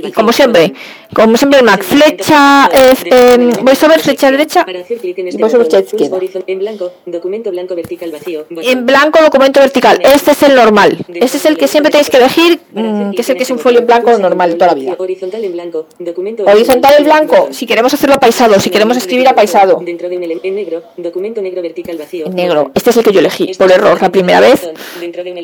y 0.02 0.12
como 0.12 0.32
siempre, 0.34 0.74
como 1.14 1.34
siempre 1.38 1.60
el 1.60 1.64
Mac, 1.64 1.82
flecha, 1.82 2.68
eh, 2.70 2.92
eh, 3.06 3.50
VoiceOver 3.62 4.00
flecha 4.00 4.30
derecha, 4.30 4.66
en 4.68 4.76
este 4.76 4.94
y 5.06 5.36
VoiceOver 5.40 5.66
flecha 5.66 5.80
izquierda. 5.80 6.18
En 6.46 6.58
blanco, 6.58 6.92
documento 7.06 7.50
blanco 7.50 7.74
vertical 7.74 8.12
vacío. 8.12 8.44
En 8.50 8.84
blanco, 8.84 9.18
documento 9.22 9.60
vertical. 9.60 9.98
Este 10.04 10.32
es 10.32 10.42
el 10.42 10.54
normal. 10.54 10.98
Este 11.08 11.38
es 11.38 11.46
el 11.46 11.56
que 11.56 11.68
siempre 11.68 11.90
tenéis 11.90 12.10
que 12.10 12.18
elegir, 12.18 12.60
mm, 12.72 13.12
que 13.12 13.22
es 13.22 13.30
el 13.30 13.36
que 13.36 13.44
es 13.44 13.48
este 13.48 13.52
un 13.54 13.58
folio 13.60 13.80
en 13.80 13.86
blanco 13.86 14.18
normal 14.18 14.54
toda 14.56 14.66
la 14.66 14.74
vida. 14.74 14.94
Horizontal 14.98 15.42
en 15.42 15.52
blanco, 15.52 15.86
documento 15.98 16.44
Horizontal 16.44 16.94
en 16.98 17.04
blanco, 17.04 17.48
si 17.50 17.64
queremos 17.64 17.94
hacerlo 17.94 18.16
apaisado, 18.16 18.60
si 18.60 18.68
queremos 18.68 18.98
escribir 18.98 19.26
apaisado. 19.26 19.80
Dentro 19.82 20.10
de 20.10 20.18
un 20.18 20.22
ele- 20.24 20.40
en 20.42 20.54
negro, 20.54 20.82
documento 20.98 21.40
negro 21.40 21.62
vertical 21.62 21.96
vacío. 21.96 22.26
En 22.26 22.34
negro. 22.34 22.70
Este 22.74 22.90
es 22.90 22.96
el 22.98 23.04
que 23.04 23.12
yo 23.12 23.20
elegí, 23.20 23.50
Este 23.50 23.64
por 23.64 23.72
error, 23.72 24.02
la 24.02 24.10
primera 24.12 24.40
vez. 24.40 24.68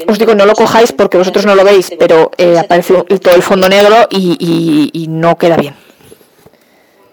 Os 0.06 0.18
digo, 0.18 0.34
no 0.34 0.44
lo 0.44 0.52
cojáis 0.52 0.92
porque 0.92 1.16
vosotros 1.16 1.29
no 1.38 1.52
Para 1.52 1.54
lo 1.54 1.64
veis, 1.64 1.92
pero 1.98 2.30
eh, 2.36 2.58
aparece 2.58 2.94
todo 3.20 3.34
el 3.34 3.42
fondo 3.42 3.68
negro 3.68 3.94
y, 4.10 4.36
y- 4.40 5.02
y 5.04 5.06
no 5.08 5.38
queda 5.38 5.56
bien. 5.56 5.74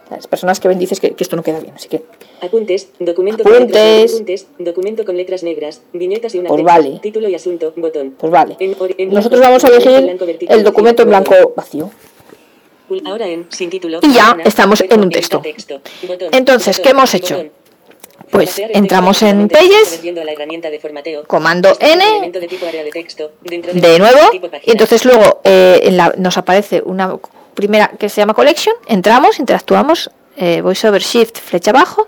Las 0.09 0.25
personas 0.25 0.59
que 0.61 0.67
ven 0.69 0.79
dices 0.79 0.99
que, 1.01 1.11
que 1.11 1.23
esto 1.23 1.35
no 1.35 1.43
queda 1.43 1.59
bien, 1.59 1.73
así 1.75 1.89
que 1.89 2.01
Apuntes, 2.41 2.89
documento 2.99 3.43
Apuntes. 3.43 3.59
con 3.59 3.67
letras, 3.67 4.11
apuntes, 4.13 4.47
documento 4.59 5.05
con 5.05 5.17
letras 5.17 5.43
negras, 5.43 5.81
viñetas 5.91 6.33
y 6.35 6.39
una 6.39 6.47
Pues 6.49 6.63
vale. 6.63 6.99
título 7.01 7.27
y 7.27 7.35
asunto, 7.35 7.73
botón. 7.75 8.15
Pues 8.17 8.31
vale. 8.31 8.55
En- 8.59 8.75
en 8.97 9.09
Nosotros 9.13 9.41
vamos 9.41 9.63
a 9.65 9.67
elegir 9.67 10.01
blanco 10.03 10.25
vertical, 10.25 10.57
el 10.57 10.63
documento 10.63 11.01
en 11.03 11.09
blanco 11.09 11.35
vacío. 11.55 11.89
Ahora 13.05 13.27
en 13.27 13.47
sin 13.49 13.69
título. 13.69 13.99
Y 14.01 14.13
ya 14.13 14.37
estamos 14.45 14.81
en 14.87 15.01
un 15.01 15.09
texto. 15.09 15.41
Entonces, 16.31 16.79
¿qué 16.79 16.89
hemos 16.91 17.13
hecho? 17.13 17.43
Pues 18.45 18.59
el 18.59 18.71
entramos 18.75 19.21
en 19.23 19.47
Pages, 19.49 19.99
comando 21.27 21.69
Este 21.71 21.93
N, 21.93 22.03
de 23.73 23.87
de 23.89 23.99
nuevo, 23.99 24.19
y 24.63 24.71
entonces 24.71 25.05
luego 25.05 25.41
eh, 25.43 25.79
en 25.83 25.97
la- 25.97 26.13
nos 26.17 26.37
aparece 26.37 26.81
una 26.85 27.17
primera 27.53 27.89
que 27.99 28.09
se 28.09 28.21
llama 28.21 28.33
Collection, 28.33 28.75
entramos, 28.87 29.39
interactuamos, 29.39 30.09
eh, 30.37 30.61
VoiceOver 30.61 31.01
Shift, 31.01 31.39
flecha 31.39 31.71
abajo, 31.71 32.07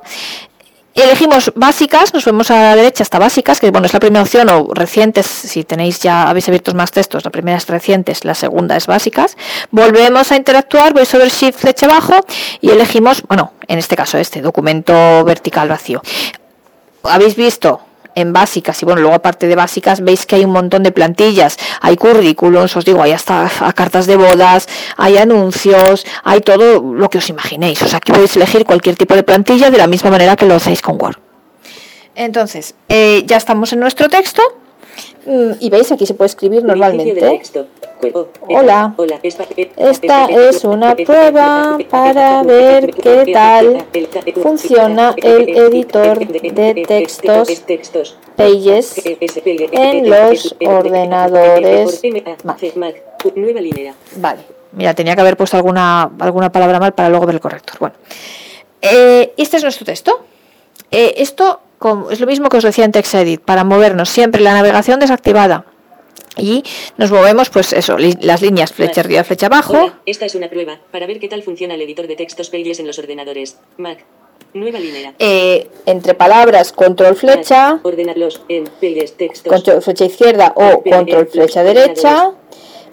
elegimos 0.95 1.51
básicas, 1.55 2.13
nos 2.13 2.25
vemos 2.25 2.51
a 2.51 2.55
la 2.55 2.75
derecha 2.75 3.03
hasta 3.03 3.19
básicas, 3.19 3.59
que 3.59 3.71
bueno, 3.71 3.85
es 3.87 3.93
la 3.93 3.99
primera 3.99 4.23
opción, 4.23 4.49
o 4.49 4.73
recientes, 4.73 5.25
si 5.25 5.63
tenéis 5.63 6.01
ya, 6.01 6.29
habéis 6.29 6.47
abierto 6.47 6.73
más 6.73 6.91
textos, 6.91 7.23
la 7.25 7.31
primera 7.31 7.57
es 7.57 7.67
recientes, 7.67 8.25
la 8.25 8.35
segunda 8.35 8.75
es 8.75 8.87
básicas, 8.87 9.37
volvemos 9.71 10.31
a 10.31 10.35
interactuar, 10.35 10.93
VoiceOver 10.93 11.29
Shift, 11.29 11.59
flecha 11.59 11.85
abajo, 11.85 12.15
y 12.61 12.71
elegimos, 12.71 13.23
bueno, 13.27 13.53
en 13.67 13.79
este 13.79 13.95
caso 13.95 14.17
este, 14.17 14.41
documento 14.41 15.23
vertical 15.23 15.69
vacío. 15.69 16.01
habéis 17.03 17.35
visto 17.35 17.81
en 18.19 18.33
básicas 18.33 18.81
y 18.81 18.85
bueno, 18.85 19.01
luego 19.01 19.15
aparte 19.15 19.47
de 19.47 19.55
básicas 19.55 20.01
veis 20.01 20.25
que 20.25 20.35
hay 20.35 20.45
un 20.45 20.51
montón 20.51 20.83
de 20.83 20.91
plantillas, 20.91 21.57
hay 21.81 21.97
currículums, 21.97 22.75
os 22.75 22.85
digo, 22.85 23.01
hay 23.01 23.11
hasta 23.11 23.49
a 23.59 23.73
cartas 23.73 24.07
de 24.07 24.15
bodas, 24.15 24.67
hay 24.97 25.17
anuncios, 25.17 26.05
hay 26.23 26.41
todo 26.41 26.81
lo 26.81 27.09
que 27.09 27.19
os 27.19 27.29
imaginéis. 27.29 27.81
O 27.81 27.87
sea, 27.87 27.97
aquí 27.97 28.11
podéis 28.11 28.35
elegir 28.35 28.65
cualquier 28.65 28.95
tipo 28.95 29.15
de 29.15 29.23
plantilla 29.23 29.71
de 29.71 29.77
la 29.77 29.87
misma 29.87 30.09
manera 30.11 30.35
que 30.35 30.45
lo 30.45 30.55
hacéis 30.55 30.81
con 30.81 31.01
Word. 31.01 31.17
Entonces, 32.15 32.75
eh, 32.89 33.23
ya 33.25 33.37
estamos 33.37 33.71
en 33.71 33.79
nuestro 33.79 34.09
texto 34.09 34.41
y 35.59 35.69
veis 35.69 35.91
aquí 35.91 36.05
se 36.05 36.13
puede 36.13 36.27
escribir 36.27 36.63
normalmente. 36.63 37.13
Hola. 38.47 38.93
E- 39.57 39.71
Esta 39.75 40.25
e- 40.27 40.49
es 40.49 40.63
una 40.63 40.95
prueba 40.95 41.77
para 41.89 42.43
ver 42.43 42.91
qué 42.91 43.31
tal 43.33 43.85
funciona 44.41 45.13
el 45.17 45.49
editor 45.49 46.19
de 46.19 46.85
textos 46.87 47.49
Pages 48.37 49.01
en 49.71 50.09
los 50.09 50.55
ordenadores 50.65 52.01
Mac. 52.43 52.57
Vale. 54.15 54.39
Mira, 54.71 54.93
tenía 54.93 55.15
que 55.15 55.21
haber 55.21 55.35
puesto 55.35 55.57
alguna, 55.57 56.09
alguna 56.19 56.51
palabra 56.51 56.79
mal 56.79 56.93
para 56.93 57.09
luego 57.09 57.25
ver 57.25 57.35
el 57.35 57.41
corrector. 57.41 57.75
Bueno, 57.79 57.95
Eh, 58.81 59.33
este 59.35 59.57
es 59.57 59.63
nuestro 59.63 59.85
texto. 59.85 60.21
Eh, 60.89 61.15
esto 61.17 61.59
como- 61.79 62.11
es 62.11 62.19
lo 62.19 62.27
mismo 62.27 62.49
que 62.49 62.57
os 62.57 62.63
decía 62.63 62.85
en 62.85 62.91
TextEdit, 62.91 63.41
para 63.41 63.63
movernos 63.63 64.09
siempre 64.09 64.41
la 64.41 64.53
navegación 64.53 64.99
desactivada. 64.99 65.65
Y 66.37 66.63
nos 66.97 67.11
movemos, 67.11 67.49
pues 67.49 67.73
eso, 67.73 67.97
li- 67.97 68.17
las 68.21 68.41
líneas 68.41 68.71
flecha 68.71 69.01
arriba, 69.01 69.23
flecha 69.23 69.47
abajo. 69.47 69.73
Hola, 69.73 69.99
esta 70.05 70.25
es 70.25 70.35
una 70.35 70.49
prueba 70.49 70.79
para 70.91 71.05
ver 71.07 71.19
qué 71.19 71.27
tal 71.27 71.41
funciona 71.43 71.73
el 71.73 71.81
editor 71.81 72.07
de 72.07 72.15
textos 72.15 72.49
Pages 72.49 72.79
en 72.79 72.87
los 72.87 72.99
ordenadores. 72.99 73.57
Mac. 73.77 74.05
Nueva 74.53 74.79
línea. 74.79 75.13
Eh, 75.19 75.67
entre 75.85 76.13
palabras, 76.13 76.71
control 76.71 77.15
flecha, 77.15 77.73
Mac. 77.75 77.85
Ordenarlos 77.85 78.41
en 78.47 78.63
Pages 78.65 79.17
textos. 79.17 79.51
control 79.51 79.81
flecha 79.81 80.05
izquierda 80.05 80.53
o 80.55 80.81
control 80.81 81.27
flecha 81.27 81.63
derecha. 81.63 82.31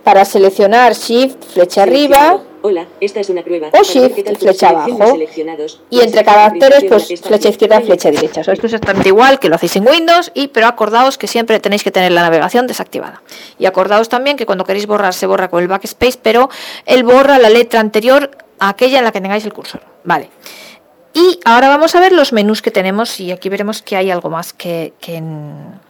Para 0.02 0.25
seleccionar, 0.25 0.93
shift, 0.95 1.43
flecha 1.52 1.83
arriba. 1.83 2.40
Hola, 2.68 2.88
esta 3.00 3.20
es 3.20 3.28
una 3.28 3.44
prueba. 3.44 3.68
O 3.68 3.85
ver 3.85 3.85
shift, 3.85 4.38
flecha 4.40 4.70
abajo. 4.70 5.16
Y 5.88 6.00
entre 6.00 6.25
Principio 6.25 6.25
caracteres, 6.25 6.85
pues 6.88 7.20
flecha 7.20 7.50
izquierda, 7.50 7.80
flecha 7.80 8.11
derecha. 8.11 8.40
Esto 8.40 8.52
es 8.54 8.64
exactamente 8.64 9.08
igual 9.08 9.38
que 9.38 9.49
lo 9.49 9.54
hacéis 9.54 9.76
en 9.76 9.87
Windows, 9.87 10.32
y 10.35 10.49
pero 10.49 10.66
acordaos 10.66 11.16
que 11.16 11.28
siempre 11.28 11.61
tenéis 11.61 11.85
que 11.85 11.92
tener 11.92 12.11
la 12.11 12.23
navegación 12.23 12.66
desactivada. 12.66 13.23
Y 13.56 13.66
acordaos 13.66 14.08
también 14.08 14.37
que 14.37 14.46
cuando 14.46 14.64
queréis 14.64 14.88
borrar, 14.88 15.14
se 15.14 15.26
borra 15.26 15.46
con 15.49 15.62
el 15.62 15.68
backspace, 15.68 16.18
pero 16.20 16.50
él 16.87 17.04
borra 17.04 17.38
la 17.38 17.50
letra 17.50 17.78
anterior 17.78 18.32
a 18.58 18.70
aquella 18.70 18.99
en 18.99 19.04
la 19.04 19.12
que 19.12 19.20
tengáis 19.20 19.44
el 19.44 19.52
cursor. 19.52 19.82
Vale. 20.02 20.28
Y 21.14 21.38
ahora 21.44 21.68
vamos 21.68 21.94
a 21.94 22.00
ver 22.00 22.11
los 22.11 22.32
menús 22.32 22.62
que 22.62 22.73
tenemos, 22.73 23.20
y 23.20 23.30
aquí 23.30 23.49
veremos 23.49 23.80
que 23.80 23.94
hay 23.94 24.11
algo 24.11 24.28
más 24.28 24.52
que, 24.52 24.92
que 24.99 25.14
en, 25.14 25.80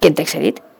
que 0.00 0.08
en 0.08 0.14
TextEdit. 0.16 0.71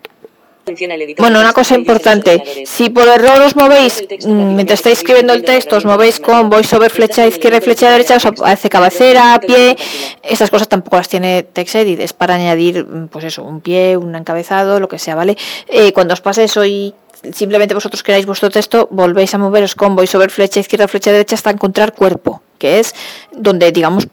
Editor. 1.02 1.23
Bueno, 1.23 1.41
una 1.41 1.52
textos 1.52 1.52
cosa 1.52 1.75
importante, 1.75 2.64
si 2.67 2.91
por 2.91 3.09
error 3.09 3.41
os 3.43 3.57
movéis, 3.57 4.05
mm, 4.25 4.55
mientras 4.55 4.81
estáis 4.81 4.99
escribiendo 4.99 5.33
el 5.33 5.45
texto, 5.45 5.76
os 5.76 5.85
movéis 5.85 6.21
con 6.21 6.50
voiceover 6.50 6.91
flecha 6.91 7.26
izquierda 7.26 7.59
y 7.59 7.61
flecha 7.61 7.91
derecha, 7.91 8.17
os 8.17 8.26
aparece 8.26 8.69
cabecera, 8.69 9.41
pie, 9.47 9.76
esas 10.23 10.50
cosas 10.50 10.69
tampoco 10.69 10.97
las 10.97 11.09
tiene 11.09 11.43
TextEdit, 11.43 12.00
es 12.00 12.12
para 12.12 12.35
añadir, 12.35 12.85
mm, 12.85 13.09
pues 13.09 13.25
eso, 13.25 13.43
un 13.43 13.61
pie, 13.61 13.97
un 13.97 14.14
encabezado, 14.14 14.81
lo 14.81 14.88
que 14.88 14.99
sea, 14.99 15.14
¿vale? 15.14 15.37
Eh, 15.69 15.93
cuando 15.93 16.14
os 16.14 16.21
pase 16.21 16.45
eso 16.45 16.64
y 16.64 16.95
simplemente 17.33 17.75
vosotros 17.75 18.02
queráis 18.02 18.26
vuestro 18.26 18.50
texto, 18.50 18.88
volvéis 18.91 19.35
a 19.35 19.38
moveros 19.38 19.75
con 19.75 19.95
voiceover 19.95 20.31
flecha 20.31 20.61
izquierda, 20.61 20.88
flecha 20.88 21.12
derecha 21.12 21.37
hasta 21.37 21.50
encontrar 21.50 21.95
cuerpo, 21.95 22.43
que 22.59 22.81
es 22.81 22.95
donde, 23.31 23.71
digamos, 23.73 24.09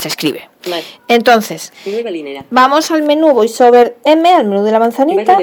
se 0.00 0.08
escribe. 0.08 0.48
Mac. 0.68 0.84
Entonces, 1.08 1.72
vamos 2.50 2.90
al 2.90 3.02
menú 3.02 3.32
voiceover 3.32 3.96
M, 4.04 4.28
al 4.28 4.46
menú 4.46 4.62
de 4.62 4.72
la 4.72 4.78
manzanita, 4.78 5.38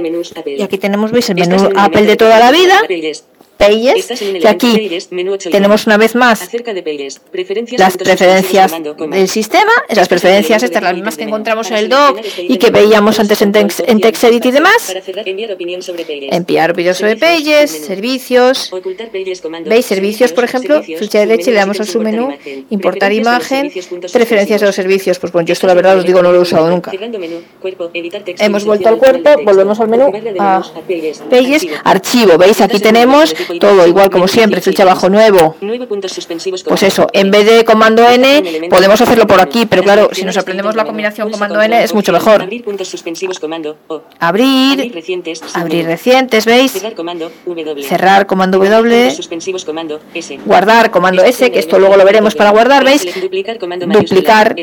y 0.45 0.61
aquí 0.61 0.77
tenemos, 0.77 1.11
veis, 1.11 1.29
el 1.29 1.39
Estás 1.39 1.63
menú 1.63 1.73
Apple 1.77 2.03
de 2.03 2.15
toda 2.15 2.39
la 2.39 2.51
vida, 2.51 2.81
Pages. 3.57 4.21
Y 4.21 4.47
aquí 4.47 4.89
menú 5.11 5.37
tenemos 5.37 5.85
una 5.87 5.97
vez 5.97 6.15
más 6.15 6.47
las 7.77 7.97
preferencias 7.97 8.71
del 9.09 9.27
sistema, 9.27 9.71
esas 9.89 10.07
preferencias 10.07 10.63
estas, 10.63 10.83
las 10.83 10.93
mismas 10.93 11.17
que 11.17 11.25
menú. 11.25 11.35
encontramos 11.35 11.71
en 11.71 11.77
el 11.77 11.89
doc 11.89 12.19
este 12.23 12.43
y 12.43 12.57
que 12.57 12.71
menú, 12.71 12.87
veíamos 12.87 13.19
antes 13.19 13.41
en, 13.41 13.51
Tex- 13.51 13.83
TextEdit 14.01 14.45
y 14.45 14.51
demás. 14.51 14.93
Enviar 16.31 16.71
opinión 16.71 16.95
sobre 16.95 17.15
Pages. 17.15 17.71
Servicios. 17.71 18.71
¿Veis? 19.65 19.85
Servicios, 19.85 20.33
por 20.33 20.43
ejemplo, 20.43 20.83
flecha 20.83 21.19
derecha 21.19 21.49
y 21.49 21.53
le 21.53 21.59
damos 21.59 21.79
al 21.79 21.87
submenú, 21.87 22.31
submenú, 22.31 22.65
importar 22.69 23.11
imagen, 23.13 23.71
preferencias 24.11 24.61
de 24.61 24.67
los 24.67 24.75
servicios. 24.75 25.19
Pues 25.19 25.31
bueno, 25.33 25.47
yo 25.47 25.53
esto 25.53 25.67
la 25.67 25.73
verdad 25.73 25.97
os 25.97 26.05
digo 26.05 26.21
no 26.21 26.31
lo 26.31 26.37
he 26.37 26.41
usado 26.41 26.69
nunca. 26.69 26.91
Menú, 26.91 27.41
Hemos 28.39 28.65
vuelto 28.65 28.89
al 28.89 28.97
cuerpo, 28.97 29.29
volvemos 29.43 29.79
al 29.79 29.87
menú, 29.87 30.11
de 30.11 30.35
a 30.39 30.61
Pages, 31.29 31.65
archivo. 31.83 32.37
¿Veis? 32.37 32.61
Aquí 32.61 32.79
tenemos 32.79 33.33
todo 33.59 33.87
igual 33.87 34.09
como 34.09 34.27
siempre, 34.27 34.61
flecha 34.61 34.83
abajo 34.83 35.09
nuevo. 35.09 35.55
Pues 36.67 36.83
eso, 36.83 37.07
en 37.13 37.31
vez 37.31 37.45
de 37.45 37.65
comando 37.65 38.07
N, 38.07 38.69
podemos 38.69 38.99
hacerlo 39.01 39.27
por 39.27 39.39
aquí, 39.41 39.65
pero 39.65 39.83
claro, 39.83 40.09
si 40.11 40.23
nos 40.23 40.37
aprendemos 40.37 40.75
la 40.75 40.85
combinación 40.85 41.31
comando 41.31 41.61
N 41.61 41.83
es 41.83 41.93
mucho 41.93 42.11
mejor. 42.11 42.41
Abrir 42.41 42.63
puntos 42.63 42.87
suspensivos 42.87 43.39
comando 43.39 43.77
O. 43.87 44.01
Abrir 44.19 44.91
Abrir, 45.53 45.85
recientes. 45.85 46.45
¿veis? 46.45 46.71
Cerrar 46.71 46.95
comando 46.95 47.31
W. 47.45 47.83
Cerrar 47.83 48.27
comando 48.27 48.59
guardar 50.45 50.91
comando 50.91 51.23
S, 51.23 51.51
que 51.51 51.59
esto 51.59 51.79
luego 51.79 51.97
lo 51.97 52.05
veremos 52.05 52.35
para 52.35 52.51
guardar, 52.51 52.83
¿veis? 52.83 53.05
Duplicar 53.21 54.55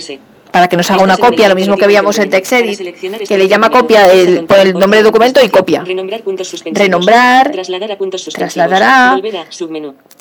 para 0.55 0.69
que 0.69 0.77
nos 0.77 0.89
haga 0.89 1.03
una 1.03 1.17
copia, 1.17 1.49
lo 1.49 1.57
mismo 1.57 1.77
que 1.77 1.85
veíamos 1.85 2.17
en 2.21 2.31
TextEdit, 2.31 3.27
que 3.27 3.37
le 3.37 3.49
llama 3.49 3.71
copia, 3.71 4.07
el, 4.13 4.45
pone 4.45 4.63
el 4.63 4.73
nombre 4.75 4.99
del 4.99 5.07
documento 5.07 5.43
y 5.43 5.49
copia. 5.49 5.83
Renombrar 5.83 7.51
Trasladar 7.51 7.91
a 7.91 7.99
puntos 7.99 8.23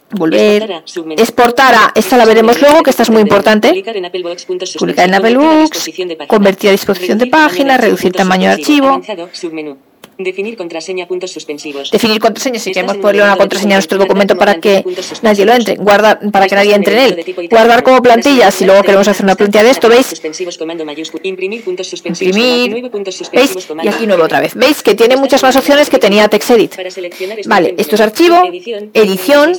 Volver 0.09 0.83
Exportar 1.17 1.75
a 1.75 1.91
esta 1.93 2.17
la 2.17 2.25
veremos 2.25 2.59
luego, 2.59 2.81
que 2.81 2.89
esta 2.89 3.03
es 3.03 3.11
muy 3.11 3.21
importante. 3.21 3.69
Publicar 3.69 3.95
en 3.95 4.05
Apple 4.05 4.23
Books, 4.23 4.45
puntos 4.45 4.75
Publicar 4.75 5.07
en 5.07 5.13
Apple 5.13 5.35
suspensivos, 5.71 6.27
convertir 6.27 6.69
a 6.69 6.71
disposición 6.71 7.19
de 7.19 7.27
página. 7.27 7.73
de 7.73 7.77
reducir 7.77 8.11
tamaño 8.11 8.47
de 8.47 8.53
archivo. 8.53 9.01
Definir 10.17 10.55
contraseña 10.57 11.07
puntos 11.07 11.31
suspensivos. 11.31 11.91
Definir 11.91 12.19
contraseña, 12.19 12.59
si 12.59 12.71
queremos 12.71 12.97
ponerle 12.97 13.23
una 13.23 13.37
contraseña 13.37 13.75
a 13.75 13.77
nuestro 13.77 13.97
documento 13.97 14.37
para 14.37 14.59
que 14.59 14.83
nadie 15.21 15.45
lo 15.45 15.53
entre, 15.53 15.75
guardar 15.75 16.19
para 16.31 16.47
que 16.47 16.55
nadie 16.55 16.71
en 16.71 16.75
entre 16.83 17.05
en 17.07 17.19
él. 17.19 17.49
Guardar 17.49 17.83
como 17.83 18.01
plantilla, 18.01 18.51
si 18.51 18.65
luego 18.65 18.81
queremos 18.83 19.07
hacer 19.07 19.23
una 19.25 19.35
plantilla 19.35 19.63
de 19.63 19.69
esto, 19.71 19.89
¿veis? 19.89 20.13
Imprimir 21.23 21.63
puntos 21.63 21.87
suspensivos. 21.87 22.35
¿veis? 23.31 23.67
Y 23.83 23.87
aquí 23.87 24.07
nuevo 24.07 24.23
otra 24.23 24.39
vez. 24.39 24.53
¿Veis? 24.55 24.83
Que 24.83 24.95
tiene 24.95 25.15
muchas 25.17 25.41
más 25.43 25.55
opciones 25.55 25.89
que 25.89 25.97
tenía 25.99 26.27
TextEdit. 26.27 26.75
Este 26.77 27.09
Vale, 27.45 27.75
esto 27.77 27.95
es 27.95 28.01
archivo, 28.01 28.41
edición, 28.93 29.53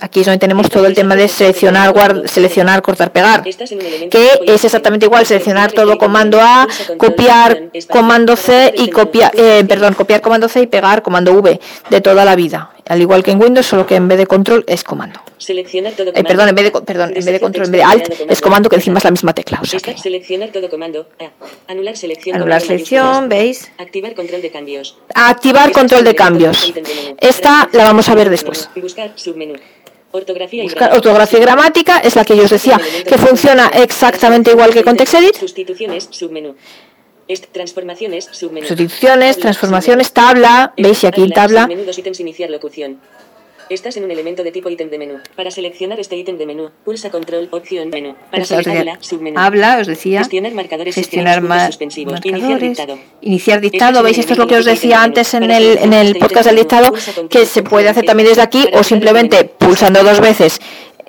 aquí 0.00 0.20
es 0.20 0.26
donde 0.26 0.38
tenemos 0.38 0.68
todo 0.70 0.86
el 0.86 0.94
tema 0.94 1.16
de 1.16 1.28
seleccionar, 1.28 1.92
guard- 1.94 2.26
seleccionar, 2.26 2.82
cortar, 2.82 3.12
pegar, 3.12 3.42
que 3.42 4.28
es 4.46 4.64
exactamente 4.64 5.06
igual, 5.06 5.26
seleccionar 5.26 5.72
todo 5.72 5.98
comando 5.98 6.40
A, 6.40 6.66
copiar 6.96 7.70
comando 7.88 8.36
C 8.36 8.72
y 8.76 8.88
copiar, 8.88 9.32
eh, 9.36 9.64
perdón, 9.68 9.91
copiar 9.94 10.20
comando 10.20 10.48
C 10.48 10.60
y 10.62 10.66
pegar 10.66 11.02
comando 11.02 11.32
V 11.34 11.60
de 11.90 12.00
toda 12.00 12.24
la 12.24 12.34
vida. 12.36 12.70
Al 12.88 13.00
igual 13.00 13.22
que 13.22 13.30
en 13.30 13.40
Windows, 13.40 13.64
solo 13.66 13.86
que 13.86 13.94
en 13.94 14.08
vez 14.08 14.18
de 14.18 14.26
control 14.26 14.64
es 14.66 14.82
comando. 14.84 15.20
Todo 15.38 15.58
Eh, 15.58 15.64
comando. 15.94 16.22
perdón, 16.28 16.48
en 16.48 16.54
vez 16.54 16.64
de, 16.64 16.72
co- 16.72 16.84
perdón, 16.84 17.08
en 17.10 17.14
vez 17.14 17.24
de 17.24 17.32
Desacción 17.32 17.40
control, 17.52 17.66
en 17.66 17.72
vez 17.72 17.78
de 17.80 17.84
alt, 17.84 18.30
es 18.30 18.40
comando 18.40 18.68
que 18.68 18.76
encima 18.76 18.98
es 18.98 19.04
la 19.04 19.10
misma 19.10 19.32
tecla. 19.32 19.58
O 19.62 19.64
sea 19.64 19.80
que 19.80 19.96
Seleccionar 19.96 20.50
todo 20.50 20.68
comando. 20.68 21.06
A. 21.20 21.72
Anular 21.72 21.96
selección. 21.96 22.36
anular. 22.36 23.28
¿veis? 23.28 23.70
Activar 23.78 24.14
control 24.14 24.42
de 24.42 24.50
cambios. 24.50 24.98
Activar 25.14 25.72
control 25.72 26.04
de 26.04 26.14
cambios. 26.14 26.72
Esta 27.20 27.68
la 27.72 27.84
vamos 27.84 28.08
a 28.08 28.14
ver 28.14 28.30
después. 28.30 28.68
Buscar 28.76 29.12
submenú. 29.16 29.54
Ortografía 30.14 30.62
y 30.62 30.66
Buscar 30.66 30.92
ortografía 30.92 31.38
y 31.38 31.42
gramática 31.42 31.98
es 31.98 32.14
la 32.16 32.24
que 32.26 32.36
yo 32.36 32.44
os 32.44 32.50
decía 32.50 32.78
que 33.08 33.16
funciona 33.16 33.68
exactamente 33.68 34.50
igual 34.50 34.70
que 34.74 34.82
con 34.84 34.94
TextEdit. 34.96 35.36
Sustituciones, 35.36 36.08
submenú. 36.10 36.54
Est- 37.32 37.46
transformaciones, 37.52 38.28
submenú. 38.30 38.66
Sustituciones, 38.66 39.38
transformaciones, 39.38 40.12
tabla, 40.12 40.72
veis 40.76 41.02
y 41.02 41.06
aquí 41.06 41.28
tabla. 41.30 41.66
ítems, 41.98 42.20
iniciar 42.20 42.50
locución. 42.50 42.98
Estás 43.70 43.96
en 43.96 44.04
un 44.04 44.10
elemento 44.10 44.42
de 44.44 44.52
tipo 44.52 44.68
ítem 44.68 44.90
de 44.90 44.98
menú. 44.98 45.14
Para 45.34 45.50
seleccionar 45.50 45.98
este 45.98 46.14
ítem 46.16 46.36
de 46.36 46.44
menú, 46.44 46.70
pulsa 46.84 47.08
control, 47.10 47.48
opción, 47.52 47.88
menú. 47.88 48.14
Para 48.30 48.44
seleccionar 48.44 48.98
submenú. 49.00 49.38
habla, 49.38 49.78
os 49.80 49.86
decía, 49.86 50.18
Gestionar 50.18 50.52
marcadores 50.52 50.94
gestionar 50.94 51.40
ma- 51.40 51.66
suspensivos. 51.68 52.20
Iniciar 52.22 52.40
marcadores, 52.40 52.68
dictado. 52.76 52.98
iniciar 53.22 53.56
Este 53.58 53.70
dictado, 53.70 54.02
veis, 54.02 54.18
esto 54.18 54.32
es 54.34 54.38
lo 54.38 54.46
que 54.46 54.56
os 54.56 54.64
decía 54.66 55.02
antes 55.02 55.32
en 55.32 55.44
el, 55.44 55.50
en 55.52 55.54
seleccionar 55.62 56.00
el 56.02 56.06
este 56.08 56.18
podcast 56.20 56.46
del 56.46 56.56
dictado, 56.56 56.92
que 57.30 57.46
se 57.46 57.62
puede 57.62 57.88
hacer 57.88 58.04
también 58.04 58.28
desde 58.28 58.42
aquí 58.42 58.68
o 58.74 58.82
simplemente 58.82 59.44
pulsando 59.44 60.02
dos 60.04 60.20
veces 60.20 60.60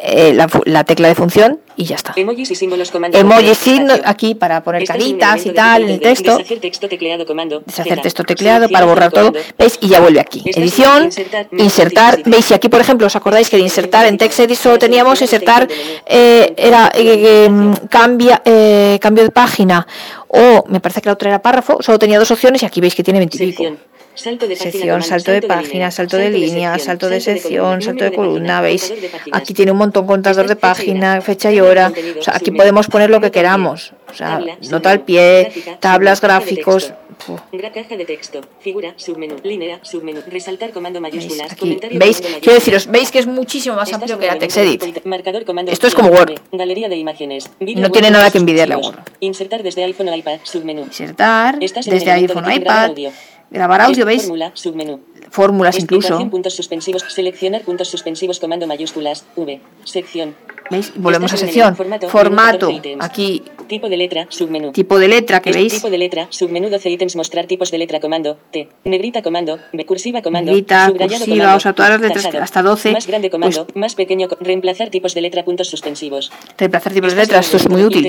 eh, 0.05 0.33
la, 0.65 0.83
tecla 0.83 1.07
de 1.07 1.15
función 1.15 1.59
y 1.75 1.85
ya 1.85 1.95
está. 1.95 2.13
Emojis 2.15 2.51
y 2.51 2.55
símbolos 2.55 2.91
comando. 2.91 3.17
Emojis, 3.17 3.57
signo, 3.57 3.93
aquí 4.05 4.35
para 4.35 4.63
poner 4.63 4.81
un 4.81 4.87
caritas 4.87 5.45
y 5.45 5.51
tal 5.51 5.83
en 5.83 5.89
el 5.89 5.99
texto. 5.99 6.37
Deshacer 6.37 6.59
texto 6.59 6.87
tecleado 6.87 7.25
comando. 7.25 7.63
deshacer 7.65 8.01
texto 8.01 8.23
tecleado 8.23 8.69
para 8.69 8.85
borrar 8.85 9.11
todo. 9.11 9.33
¿veis? 9.57 9.77
Y 9.81 9.87
ya 9.87 9.99
vuelve 9.99 10.19
aquí. 10.19 10.39
Estás 10.45 10.57
en 10.57 10.63
Edición, 10.63 11.09
insertar. 11.57 12.21
¿veis? 12.25 12.51
Y 12.51 12.53
aquí, 12.53 12.69
por 12.69 12.81
ejemplo, 12.81 13.07
¿os 13.07 13.15
acordáis 13.15 13.49
que 13.49 13.57
de 13.57 13.63
insertar 13.63 14.05
en 14.05 14.17
TextEdit 14.17 14.57
solo 14.57 14.77
teníamos 14.77 15.21
insertar, 15.21 15.67
eh, 16.05 16.53
era 16.57 16.91
eh, 16.93 17.47
eh, 17.47 17.49
cambia, 17.89 18.41
eh, 18.45 18.97
cambio 19.01 19.23
de 19.23 19.31
página 19.31 19.87
o 20.27 20.63
me 20.67 20.79
parece 20.79 21.01
que 21.01 21.09
la 21.09 21.13
otra 21.13 21.29
era 21.29 21.41
párrafo, 21.41 21.77
solo 21.81 21.99
tenía 21.99 22.17
dos 22.17 22.31
opciones 22.31 22.63
y 22.63 22.65
aquí 22.65 22.81
veis 22.81 22.95
que 22.95 23.03
tiene 23.03 23.19
20 23.19 23.37
y 23.37 23.39
pico. 23.39 23.63
Sección. 23.63 23.92
Salto 24.15 24.47
de 24.47 24.55
Sección, 24.55 25.01
salto 25.01 25.31
de 25.31 25.41
página, 25.41 25.89
salto 25.91 26.17
de 26.17 26.29
línea, 26.29 26.77
salto 26.79 27.09
de 27.09 27.19
sección, 27.19 27.81
salto 27.81 28.03
de 28.03 28.13
columna, 28.13 28.61
¿veis? 28.61 28.93
Aquí 29.31 29.53
tiene 29.53 29.71
un 29.71 29.77
montón 29.77 30.05
contador 30.05 30.47
de 30.47 30.55
página, 30.55 31.21
fecha 31.21 31.51
y 31.51 31.59
hora. 31.59 31.91
O 32.19 32.21
sea, 32.23 32.35
aquí 32.35 32.51
podemos 32.51 32.87
poner 32.87 33.09
lo 33.09 33.19
que 33.19 33.31
queramos. 33.31 33.93
O 34.11 34.13
sea, 34.15 34.39
nota 34.69 34.91
al 34.91 35.01
pie, 35.01 35.51
tablas, 35.79 36.21
gráficos. 36.21 36.87
texto. 36.87 36.99
Puf. 37.27 37.39
Gra- 37.51 37.71
Caja 37.71 37.95
de 37.95 38.05
texto, 38.05 38.41
figura, 38.59 38.93
submenú, 38.97 39.35
línea, 39.43 39.79
submenú, 39.83 40.21
resaltar 40.27 40.71
comando 40.71 40.99
¿Veis? 40.99 41.13
mayúsculas, 41.15 41.51
Aquí, 41.51 41.59
comentario 41.59 41.99
¿veis? 41.99 42.17
comando 42.17 42.39
Quiero 42.39 42.55
deciros, 42.55 42.87
veis 42.87 43.11
que 43.11 43.19
es 43.19 43.27
muchísimo 43.27 43.75
más 43.75 43.93
amplio 43.93 44.17
que 44.17 44.25
la 44.25 44.37
TextEdit. 44.39 45.05
Marcador 45.05 45.45
comando 45.45 45.71
Esto 45.71 45.85
es 45.87 45.93
como 45.93 46.09
Word. 46.09 46.29
B, 46.51 46.57
Galería 46.57 46.89
de 46.89 46.97
imágenes. 46.97 47.49
Vídeo, 47.59 47.81
No 47.83 47.91
tiene 47.91 48.09
nada 48.09 48.31
que 48.31 48.39
envidiarle 48.39 48.73
a. 48.73 48.77
Word. 48.79 48.97
Insertar 49.19 49.61
desde 49.63 49.83
iPhone 49.83 50.09
o 50.09 50.15
iPad, 50.15 50.39
submenú. 50.43 50.81
Insertar 50.83 51.59
desde 51.59 52.11
iPhone 52.11 52.45
o 52.45 52.51
iPad, 52.51 52.85
audio. 52.89 53.11
Grabar 53.53 53.81
audio, 53.81 54.05
¿veis? 54.05 54.23
Fórmula, 54.23 54.51
submenú. 54.53 54.99
Fórmulas 55.29 55.79
incluso. 55.79 56.29
puntos 56.29 56.53
suspensivos, 56.55 57.03
seleccionar 57.07 57.61
puntos 57.61 57.87
suspensivos, 57.87 58.39
comando 58.39 58.67
mayúsculas, 58.67 59.25
V, 59.35 59.61
sección. 59.83 60.35
¿Veis? 60.69 60.91
Volvemos 60.95 61.31
a 61.31 61.35
en 61.35 61.41
el 61.41 61.45
sección. 61.47 61.75
formato, 61.75 62.09
Formato. 62.09 62.67
menú 62.67 62.67
14 62.67 62.73
ítems. 62.73 63.05
Aquí, 63.05 63.43
Tipo 63.67 63.89
de 63.89 63.97
letra, 63.97 64.27
submenú. 64.29 64.71
tipo 64.71 64.99
de 64.99 65.07
letra 65.07 65.41
que 65.41 65.51
veis. 65.51 65.73
Tipo 65.73 65.89
de 65.89 65.97
letra, 65.97 66.27
submenú 66.29 66.69
12 66.69 66.89
ítems, 66.89 67.15
mostrar 67.15 67.45
tipos 67.47 67.71
de 67.71 67.77
letra, 67.77 67.99
comando, 67.99 68.37
T, 68.51 68.67
negrita, 68.83 69.21
comando, 69.21 69.59
B, 69.71 69.85
cursiva, 69.85 70.21
comando, 70.21 70.51
Negrita, 70.51 70.87
subrayado, 70.87 71.17
cursiva, 71.25 71.35
comando, 71.37 71.57
o 71.57 71.59
sea, 71.59 71.73
todas 71.73 71.91
las 71.91 72.01
letras 72.01 72.25
hasta 72.35 72.61
12, 72.61 72.91
Más 72.91 73.07
grande, 73.07 73.29
comando, 73.29 73.65
pues- 73.65 73.75
más 73.75 73.95
pequeño, 73.95 74.27
reemplazar 74.39 74.89
tipos 74.89 75.13
de 75.13 75.21
letra, 75.21 75.43
puntos 75.43 75.67
suspensivos. 75.69 76.31
Reemplazar 76.57 76.93
tipos 76.93 77.13
de 77.13 77.23
en 77.23 77.33
esto 77.35 77.57
es 77.57 77.69
muy 77.69 77.83
útil. 77.83 78.03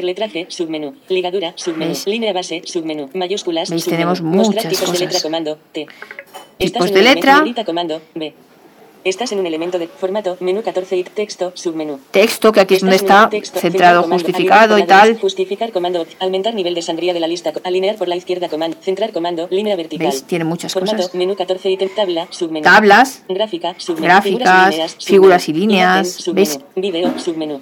Submenú, 0.49 0.95
ligadura, 1.09 1.53
submenú, 1.57 1.93
¿Veis? 1.93 2.07
línea 2.07 2.33
base, 2.33 2.63
submenú, 2.65 3.11
mayúsculas, 3.15 3.71
¿Veis? 3.71 3.85
submenú, 3.85 3.97
Tenemos 3.99 4.21
mostrar 4.23 4.65
muchas 4.65 4.69
tipos 4.73 4.93
de 4.93 4.99
letra, 4.99 5.07
cosas. 5.09 5.23
comando, 5.23 5.59
T. 5.73 5.87
Tipos 5.87 5.97
Estás 6.59 6.93
de 6.93 7.03
letra. 7.03 7.37
negrita, 7.39 7.65
comando, 7.65 8.01
B. 8.15 8.35
Estás 9.05 9.33
en 9.33 9.39
un 9.39 9.47
elemento 9.47 9.79
de 9.79 9.87
formato, 9.87 10.39
menú 10.41 10.63
14 10.63 10.97
y 10.97 11.05
texto, 11.05 11.53
submenú. 11.55 12.01
Texto, 12.11 12.53
que 12.53 12.61
aquí 12.61 12.75
es 12.77 12.81
donde 12.81 12.97
está 12.97 13.29
texto, 13.29 13.61
centrado, 13.61 14.01
comando, 14.01 14.25
justificado 14.25 14.79
y 14.79 14.87
tal. 14.87 15.19
Justificar 15.21 15.73
comando, 15.73 16.07
aumentar 16.21 16.55
nivel 16.55 16.75
de 16.75 16.81
sangría 16.81 17.13
de 17.13 17.21
la 17.21 17.27
lista, 17.27 17.53
alinear 17.65 17.97
por 17.97 18.09
la 18.09 18.17
izquierda 18.17 18.49
comando, 18.49 18.79
centrar 18.81 19.13
comando, 19.13 19.47
línea 19.51 19.77
vertical. 19.77 20.09
¿Veis? 20.09 20.23
Tiene 20.25 20.47
muchas 20.47 20.73
Formato, 20.73 20.97
cosas. 20.97 21.15
menú 21.15 21.37
14 21.37 21.71
ítem, 21.71 21.91
tabla, 21.95 22.29
submenú. 22.31 22.65
Tablas, 22.65 23.23
Gráfica, 23.29 23.75
submenú. 23.77 24.07
Gráficas, 24.07 24.97
figuras 25.05 25.49
y 25.51 25.53
líneas, 25.53 26.17
Imagen, 26.21 26.35
¿veis? 26.35 26.49
submenú. 26.53 26.65
Video, 26.77 27.19
submenú. 27.19 27.61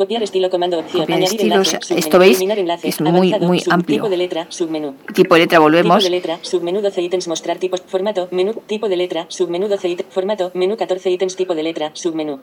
Copiar 0.00 0.22
estilo 0.22 0.48
comando 0.48 0.78
opción. 0.78 1.02
Copiar 1.02 1.18
añadir 1.18 1.40
estilo, 1.40 1.56
enlace, 1.56 1.98
esto 1.98 2.18
veis, 2.18 2.40
enlace, 2.40 2.88
es 2.88 3.02
muy, 3.02 3.28
avanzado, 3.28 3.46
muy 3.46 3.62
amplio. 3.68 3.96
Tipo 3.98 4.08
de 4.08 4.16
letra, 4.16 4.46
submenú. 4.48 4.94
Tipo 5.12 5.34
de 5.34 5.40
letra, 5.42 5.58
volvemos. 5.58 5.98
Tipo 5.98 6.04
de 6.04 6.16
letra, 6.16 6.38
submenú 6.40 6.80
12 6.80 7.02
ítems, 7.02 7.28
mostrar 7.28 7.58
tipos, 7.58 7.82
formato, 7.82 8.26
menú, 8.30 8.54
tipo 8.66 8.88
de 8.88 8.96
letra, 8.96 9.26
submenú 9.28 9.68
12 9.68 9.88
ítems, 9.90 10.08
formato, 10.10 10.52
menú 10.54 10.78
14 10.78 11.10
ítems, 11.10 11.36
tipo 11.36 11.54
de 11.54 11.64
letra, 11.64 11.90
submenú. 11.92 12.40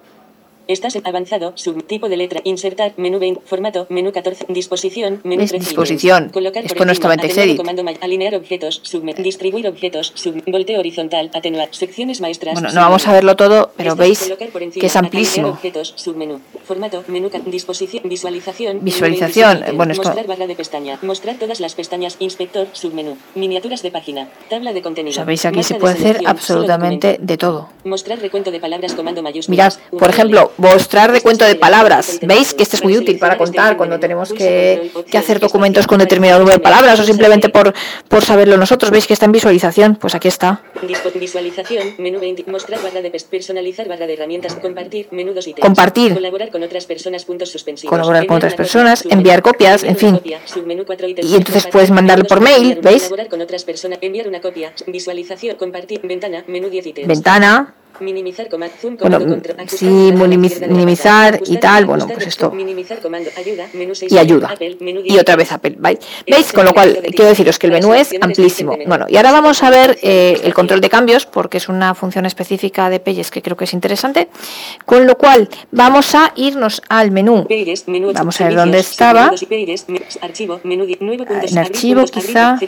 Estás 0.68 0.96
en 0.98 1.08
avanzado, 1.08 1.54
subtipo 1.56 2.10
de 2.10 2.18
letra, 2.18 2.42
insertar, 2.44 2.92
menú 2.98 3.20
20, 3.20 3.40
formato, 3.46 3.86
menú 3.90 4.12
14, 4.12 4.48
disposición, 4.50 5.22
menú 5.24 5.42
¿Ves? 5.44 5.52
13 5.52 5.66
Disposición. 5.66 6.30
Colocar 6.30 6.62
por 6.66 6.72
encima, 6.90 7.16
TextEdit. 7.16 7.60
atenuado, 7.60 7.84
comando 7.84 8.02
alinear 8.02 8.36
objetos, 8.36 8.82
subme- 8.84 9.16
distribuir 9.16 9.66
objetos, 9.68 10.12
sub, 10.16 10.44
volteo 10.46 10.80
horizontal, 10.80 11.32
atenuar, 11.34 11.70
secciones 11.72 12.20
maestras. 12.20 12.54
Bueno, 12.56 12.70
no 12.74 12.82
vamos 12.82 13.08
a 13.08 13.14
verlo 13.14 13.38
todo, 13.38 13.72
pero 13.78 13.96
veis 13.96 14.30
por 14.52 14.62
encima, 14.62 14.82
que 14.82 14.88
es 14.88 14.96
amplísimo. 14.98 15.48
objetos, 15.50 15.94
submenú, 15.96 16.42
formato, 16.66 17.04
menú, 17.08 17.30
disposición, 17.46 18.04
visualización. 18.06 18.80
Visualización, 18.84 19.48
menú 19.48 19.60
27, 19.60 19.78
bueno, 19.78 19.94
esto- 19.94 20.04
Mostrar 20.04 20.28
barra 20.28 20.48
de 20.48 20.56
pestaña, 20.56 21.00
mostrar 21.02 21.38
todas 21.38 21.62
las 21.62 21.76
pestañas, 21.76 22.18
inspector, 22.20 22.68
submenú, 22.74 23.16
miniaturas 23.36 23.82
de 23.84 23.92
página, 23.92 24.28
tabla 24.50 24.74
de 24.74 24.82
contenido. 24.82 25.16
Sabéis, 25.16 25.46
aquí 25.46 25.64
se 25.64 25.76
de 25.76 25.80
puede 25.80 25.94
hacer 25.94 26.20
absolutamente 26.26 27.18
de 27.22 27.38
todo. 27.38 27.70
Mostrar 27.86 28.20
recuento 28.20 28.52
de 28.52 28.60
palabras 28.60 28.94
comando 28.96 29.24
mayúsculas. 29.24 29.80
Mirad, 29.80 29.98
por 30.00 30.10
ejemplo, 30.10 30.52
mostrar 30.58 31.12
de 31.12 31.22
es 31.22 31.46
el 31.46 31.56
palabras. 31.56 32.20
¿Veis 32.22 32.54
que 32.54 32.64
este 32.64 32.76
es 32.78 32.84
muy 32.84 32.98
útil 32.98 33.18
para 33.20 33.38
contar 33.38 33.78
cuando 33.78 33.96
de 33.96 34.00
tenemos 34.00 34.34
que, 34.34 34.92
hacer 35.18 35.40
documentos 35.40 35.88
con 35.88 36.00
determinado 36.00 36.40
número 36.40 36.58
de 36.58 36.64
palabras 36.64 37.00
o 37.00 37.04
simplemente 37.04 37.50
por, 37.50 37.74
por 38.08 38.24
saberlo 38.24 38.58
nosotros? 38.58 38.92
¿Veis 38.92 39.08
que 39.08 39.14
está 39.14 39.26
en 39.26 39.32
visualización? 39.32 39.96
Pues 39.96 40.16
aquí 40.16 40.28
está. 40.28 40.62
Dispo- 40.82 41.12
Visualización, 41.18 41.96
menú 41.98 42.20
20, 42.20 42.46
mostrar 42.52 42.82
barra 42.82 43.02
de 43.02 43.10
pes- 43.12 43.24
personalizar 43.24 43.88
barra 43.88 44.08
de 44.08 44.14
herramientas, 44.14 44.56
compartir, 44.56 45.08
menú 45.12 45.34
dos 45.34 45.48
ítems. 45.48 45.66
Compartir. 45.66 46.14
Colaborar 46.14 46.50
con 46.52 46.64
otras 46.64 46.86
personas, 46.86 47.26
puntos 47.26 47.50
suspensivos. 47.50 47.90
Colaborar 47.90 48.26
con 48.26 48.36
Enviar 48.38 48.54
otras 48.54 48.56
personas, 48.56 49.06
copias, 49.42 49.84
en 49.84 49.98
fin. 49.98 50.20
Y 50.24 51.36
entonces 51.36 51.68
puedes 51.72 51.92
mandarlo 51.92 52.26
por 52.26 52.40
mail, 52.42 52.80
¿veis? 52.82 53.04
Colaborar 53.04 53.28
con 53.30 53.42
otras 53.42 53.64
personas, 53.64 54.00
enviar 54.02 54.28
una 54.28 54.42
copia, 54.42 54.74
visualización, 54.88 55.56
compartir, 55.58 56.02
ventana, 56.04 56.44
menú 56.48 56.70
10 56.70 56.86
ítems. 56.88 57.08
Ventana. 57.08 57.74
Minimizar 58.00 58.50
comando, 58.50 58.76
zoom, 58.80 58.98
Bueno, 58.98 59.20
comando, 59.20 59.38
mm, 59.38 59.68
sí, 59.68 59.86
de 59.86 60.12
la 60.12 60.68
minimizar 60.68 61.42
y 61.46 61.58
tal, 61.58 61.86
bueno, 61.86 62.08
pues 62.08 62.28
esto. 62.28 62.52
Minimizar 62.52 63.00
comando, 63.00 63.30
ayuda, 63.38 63.68
menú 63.74 63.96
6 63.96 64.12
Y 64.12 64.18
ayuda. 64.18 64.50
Apple, 64.50 64.78
menú 64.80 65.02
Y 65.04 65.18
otra 65.18 65.36
vez 65.36 65.52
Apple. 65.52 65.76
¿Veis? 65.78 66.00
¿Veis? 66.26 66.52
Con 66.54 66.66
lo 66.66 66.74
cual, 66.74 67.00
quiero 67.12 67.26
deciros 67.26 67.60
que 67.60 67.68
el 67.68 67.74
menú 67.74 67.94
es 67.94 68.14
amplísimo. 68.20 68.78
Bueno, 68.86 69.06
y 69.10 69.18
ahora 69.18 69.32
vamos 69.32 69.64
a 69.64 69.70
ver 69.70 69.98
eh, 70.02 70.40
el 70.44 70.54
control 70.54 70.82
de 70.82 70.90
cambios, 70.90 71.26
porque 71.26 71.58
es 71.58 71.70
una 71.70 71.96
función 71.96 72.26
específica 72.26 72.90
de 72.90 73.00
Pages 73.00 73.32
que 73.32 73.42
creo 73.42 73.58
que 73.58 73.66
es 73.66 73.74
interesante. 73.74 74.30
Con 74.86 75.06
lo 75.08 75.18
cual, 75.18 75.50
vamos 75.72 76.16
a 76.16 76.34
irnos 76.36 76.82
al 76.90 77.12
menú. 77.12 77.48
Vamos 78.14 78.42
a 78.42 78.46
ver 78.46 78.56
dónde 78.56 78.80
estaba. 78.80 79.32
puntos, 81.26 81.52
En 81.52 81.58
archivo, 81.58 82.06
quizá. 82.06 82.60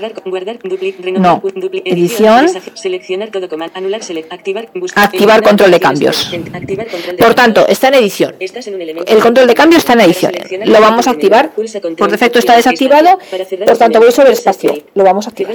No. 1.17 1.41
Edición. 1.85 2.45
deshacer, 2.45 2.77
seleccionar 2.77 3.29
todo 3.29 3.49
comando, 3.49 3.73
anular, 3.75 4.03
select, 4.03 4.31
activar, 4.31 4.69
buscar, 4.73 5.09
Activar 5.19 5.43
control 5.43 5.71
de 5.71 5.79
cambios. 5.79 6.31
Por 7.19 7.33
tanto, 7.35 7.61
cambios. 7.61 7.69
está 7.69 7.87
en 7.89 7.93
edición. 7.95 8.35
El 8.39 9.19
control 9.19 9.47
de 9.47 9.53
cambio 9.55 9.77
está 9.77 9.93
en 9.93 10.01
edición. 10.01 10.31
Lo 10.65 10.79
el 10.79 10.81
vamos 10.81 11.07
a 11.07 11.11
activar. 11.11 11.51
Por 11.51 12.11
defecto 12.11 12.39
está 12.39 12.55
desactivado. 12.55 13.19
Por 13.65 13.77
tanto, 13.77 13.99
voy 13.99 14.11
sobre 14.11 14.29
pulsa 14.29 14.33
espacio. 14.33 14.83
Lo 14.93 15.03
vamos 15.03 15.27
a 15.27 15.29
activar. 15.31 15.53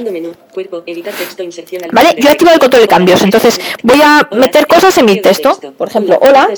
Vale, 1.92 2.14
yo 2.18 2.28
he 2.28 2.32
activado 2.32 2.54
el 2.54 2.60
control 2.60 2.82
de 2.82 2.88
cambios. 2.88 3.22
Entonces, 3.22 3.60
voy 3.82 4.00
a 4.02 4.28
meter 4.32 4.66
cosas 4.66 4.96
en 4.98 5.06
mi 5.06 5.20
texto. 5.20 5.58
Por 5.78 5.88
ejemplo, 5.88 6.18
hola. 6.20 6.48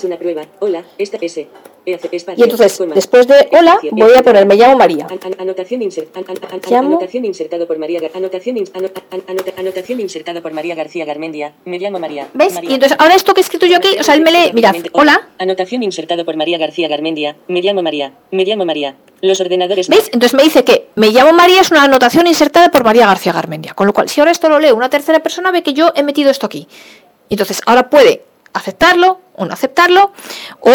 Y 2.37 2.43
entonces, 2.43 2.83
después 2.97 3.29
de 3.29 3.49
hola, 3.53 3.79
voy 3.93 4.13
a 4.17 4.23
poner 4.25 4.45
me 4.45 4.57
llamo 4.57 4.77
María. 4.77 5.07
An- 5.09 5.21
an- 5.25 5.37
anotación, 5.39 5.83
anotación 6.85 7.25
insertado 7.25 7.67
por 7.69 7.79
María 7.79 8.01
insertada 10.01 10.41
por 10.43 10.53
María 10.53 10.75
García 10.75 11.05
Garmendia. 11.05 11.53
Me 11.65 11.79
llamo 11.79 12.01
María. 12.01 12.27
María. 12.57 12.71
Y 12.71 12.75
entonces, 12.75 12.96
ahora 12.99 13.15
esto 13.15 13.35
que 13.35 13.41
he 13.41 13.43
escrito 13.43 13.67
yo 13.67 13.77
aquí, 13.77 13.89
o 13.99 14.03
sea, 14.03 14.15
él 14.15 14.23
me 14.23 14.31
lee, 14.31 14.53
mirad, 14.53 14.77
hola. 14.93 15.29
Anotación 15.39 15.83
insertado 15.83 16.25
por 16.25 16.37
María 16.37 16.59
García 16.59 16.89
Garmendia. 16.89 17.37
Me 17.49 17.61
llamo 17.63 17.83
María. 17.83 18.13
Me 18.31 18.45
llamo 18.45 18.65
María. 18.65 18.97
Los 19.23 19.41
ordenadores. 19.41 19.89
¿Veis? 19.89 20.07
Entonces 20.13 20.35
me 20.35 20.43
dice 20.43 20.65
que 20.65 20.89
me 20.95 21.11
llamo 21.11 21.33
María 21.33 21.61
es 21.61 21.71
una 21.71 21.85
anotación 21.85 22.27
insertada 22.27 22.71
por 22.71 22.85
María 22.85 23.07
García 23.07 23.33
Garmendia. 23.33 23.75
Con 23.75 23.87
lo 23.87 23.93
cual, 23.93 24.09
si 24.09 24.21
ahora 24.21 24.31
esto 24.31 24.49
lo 24.49 24.59
lee 24.59 24.73
una 24.73 24.89
tercera 24.89 25.21
persona, 25.21 25.51
ve 25.51 25.63
que 25.63 25.73
yo 25.73 25.93
he 25.95 26.03
metido 26.03 26.31
esto 26.31 26.47
aquí. 26.47 26.69
Entonces, 27.31 27.61
ahora 27.67 27.91
puede 27.91 28.23
aceptarlo 28.53 29.21
o 29.35 29.45
no 29.45 29.53
aceptarlo, 29.53 30.13
o, 30.61 30.71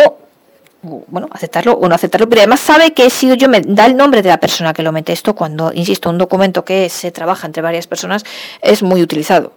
o, 0.83 1.03
bueno, 1.07 1.27
aceptarlo 1.31 1.73
o 1.73 1.87
no 1.87 1.95
aceptarlo, 1.95 2.29
pero 2.29 2.41
además 2.41 2.59
sabe 2.59 2.93
que 2.93 3.05
he 3.05 3.09
sido 3.09 3.35
yo, 3.35 3.49
me 3.49 3.61
da 3.61 3.85
el 3.85 3.97
nombre 3.97 4.21
de 4.21 4.29
la 4.29 4.39
persona 4.39 4.73
que 4.73 4.83
lo 4.83 4.91
mete 4.91 5.13
esto 5.13 5.35
cuando, 5.35 5.71
insisto, 5.73 6.09
un 6.09 6.17
documento 6.17 6.63
que 6.63 6.89
se 6.89 7.11
trabaja 7.11 7.47
entre 7.47 7.61
varias 7.61 7.87
personas 7.87 8.23
es 8.61 8.83
muy 8.83 9.01
utilizado. 9.01 9.53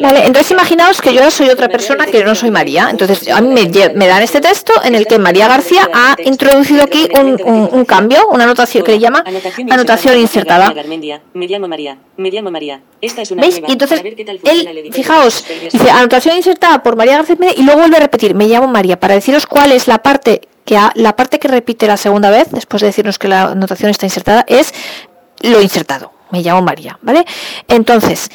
Vale, 0.00 0.26
entonces 0.26 0.50
imaginaos 0.50 1.00
que 1.00 1.12
yo 1.12 1.20
ahora 1.20 1.30
soy 1.30 1.48
otra 1.48 1.68
persona 1.68 2.06
que 2.06 2.22
no 2.22 2.34
soy 2.34 2.50
María. 2.50 2.88
Entonces 2.90 3.28
a 3.28 3.40
mí 3.40 3.48
me, 3.48 3.88
me 3.94 4.06
dan 4.06 4.22
este 4.22 4.40
texto 4.40 4.72
en 4.84 4.94
el 4.94 5.06
que 5.06 5.18
María 5.18 5.48
García 5.48 5.88
ha 5.92 6.16
introducido 6.22 6.82
aquí 6.84 7.08
un, 7.18 7.40
un- 7.44 7.68
un 7.72 7.84
cambio, 7.84 8.28
una 8.28 8.44
anotación 8.44 8.84
que 8.84 8.92
le 8.92 8.98
llama 8.98 9.24
anotación 9.70 10.18
insertada. 10.18 10.70
Garmendia. 10.72 11.22
Me 11.32 11.46
llamo 11.46 11.66
María. 11.66 11.98
Me 12.16 12.30
llamo 12.30 12.50
María. 12.50 12.82
Esta 13.00 13.22
es 13.22 13.30
una 13.30 13.40
¿Veis? 13.42 13.60
Y 13.66 13.72
entonces, 13.72 14.00
él, 14.44 14.90
fijaos, 14.92 15.44
dice 15.72 15.90
anotación 15.90 16.36
insertada 16.36 16.82
por 16.82 16.94
María 16.96 17.16
García 17.16 17.36
y 17.56 17.62
luego 17.62 17.80
vuelve 17.80 17.96
a 17.96 18.00
repetir, 18.00 18.34
me 18.34 18.46
llamo 18.46 18.68
María, 18.68 19.00
para 19.00 19.14
deciros 19.14 19.46
cuál 19.46 19.72
es 19.72 19.88
la 19.88 19.98
parte 20.02 20.42
que 20.64 20.76
ha- 20.76 20.92
la 20.94 21.16
parte 21.16 21.38
que 21.38 21.48
repite 21.48 21.86
la 21.86 21.96
segunda 21.96 22.30
vez, 22.30 22.48
después 22.50 22.80
de 22.82 22.88
decirnos 22.88 23.18
que 23.18 23.28
la 23.28 23.44
anotación 23.44 23.90
está 23.90 24.06
insertada, 24.06 24.44
es 24.46 24.72
lo 25.42 25.60
insertado. 25.60 26.12
Me 26.30 26.42
llamo 26.42 26.62
María, 26.62 26.98
¿vale? 27.02 27.24
Entonces, 27.68 28.28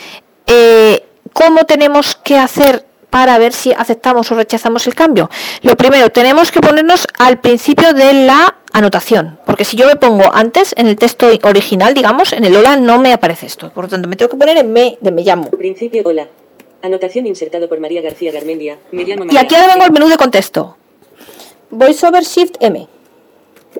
eh, 0.45 1.03
¿cómo 1.39 1.65
tenemos 1.65 2.17
que 2.17 2.37
hacer 2.37 2.85
para 3.09 3.37
ver 3.37 3.53
si 3.53 3.71
aceptamos 3.71 4.29
o 4.31 4.35
rechazamos 4.35 4.85
el 4.87 4.93
cambio? 4.93 5.29
Lo 5.61 5.77
primero, 5.77 6.09
tenemos 6.09 6.51
que 6.51 6.59
ponernos 6.59 7.07
al 7.17 7.39
principio 7.39 7.93
de 7.93 8.25
la 8.25 8.57
anotación, 8.73 9.39
porque 9.45 9.63
si 9.63 9.77
yo 9.77 9.87
me 9.87 9.95
pongo 9.95 10.29
antes 10.33 10.73
en 10.77 10.87
el 10.87 10.97
texto 10.97 11.27
original, 11.43 11.93
digamos, 11.93 12.33
en 12.33 12.43
el 12.43 12.55
hola 12.55 12.75
no 12.75 12.99
me 12.99 13.13
aparece 13.13 13.45
esto, 13.45 13.71
por 13.71 13.85
lo 13.85 13.89
tanto 13.89 14.09
me 14.09 14.17
tengo 14.17 14.29
que 14.29 14.37
poner 14.37 14.57
en 14.57 14.73
me 14.73 14.97
de 14.99 15.11
me 15.11 15.23
llamo. 15.23 15.49
Principio 15.51 16.03
hola. 16.05 16.27
Anotación 16.81 17.25
insertado 17.25 17.69
por 17.69 17.79
María 17.79 18.01
García 18.01 18.31
Garmendia. 18.31 18.77
Me 18.91 19.03
llamo 19.03 19.25
Y 19.29 19.37
aquí 19.37 19.55
ahora 19.55 19.67
vengo 19.67 19.83
al 19.83 19.91
menú 19.91 20.07
de 20.07 20.17
contexto. 20.17 20.77
VoiceOver 21.71 22.23
Shift 22.23 22.55
M. 22.59 22.87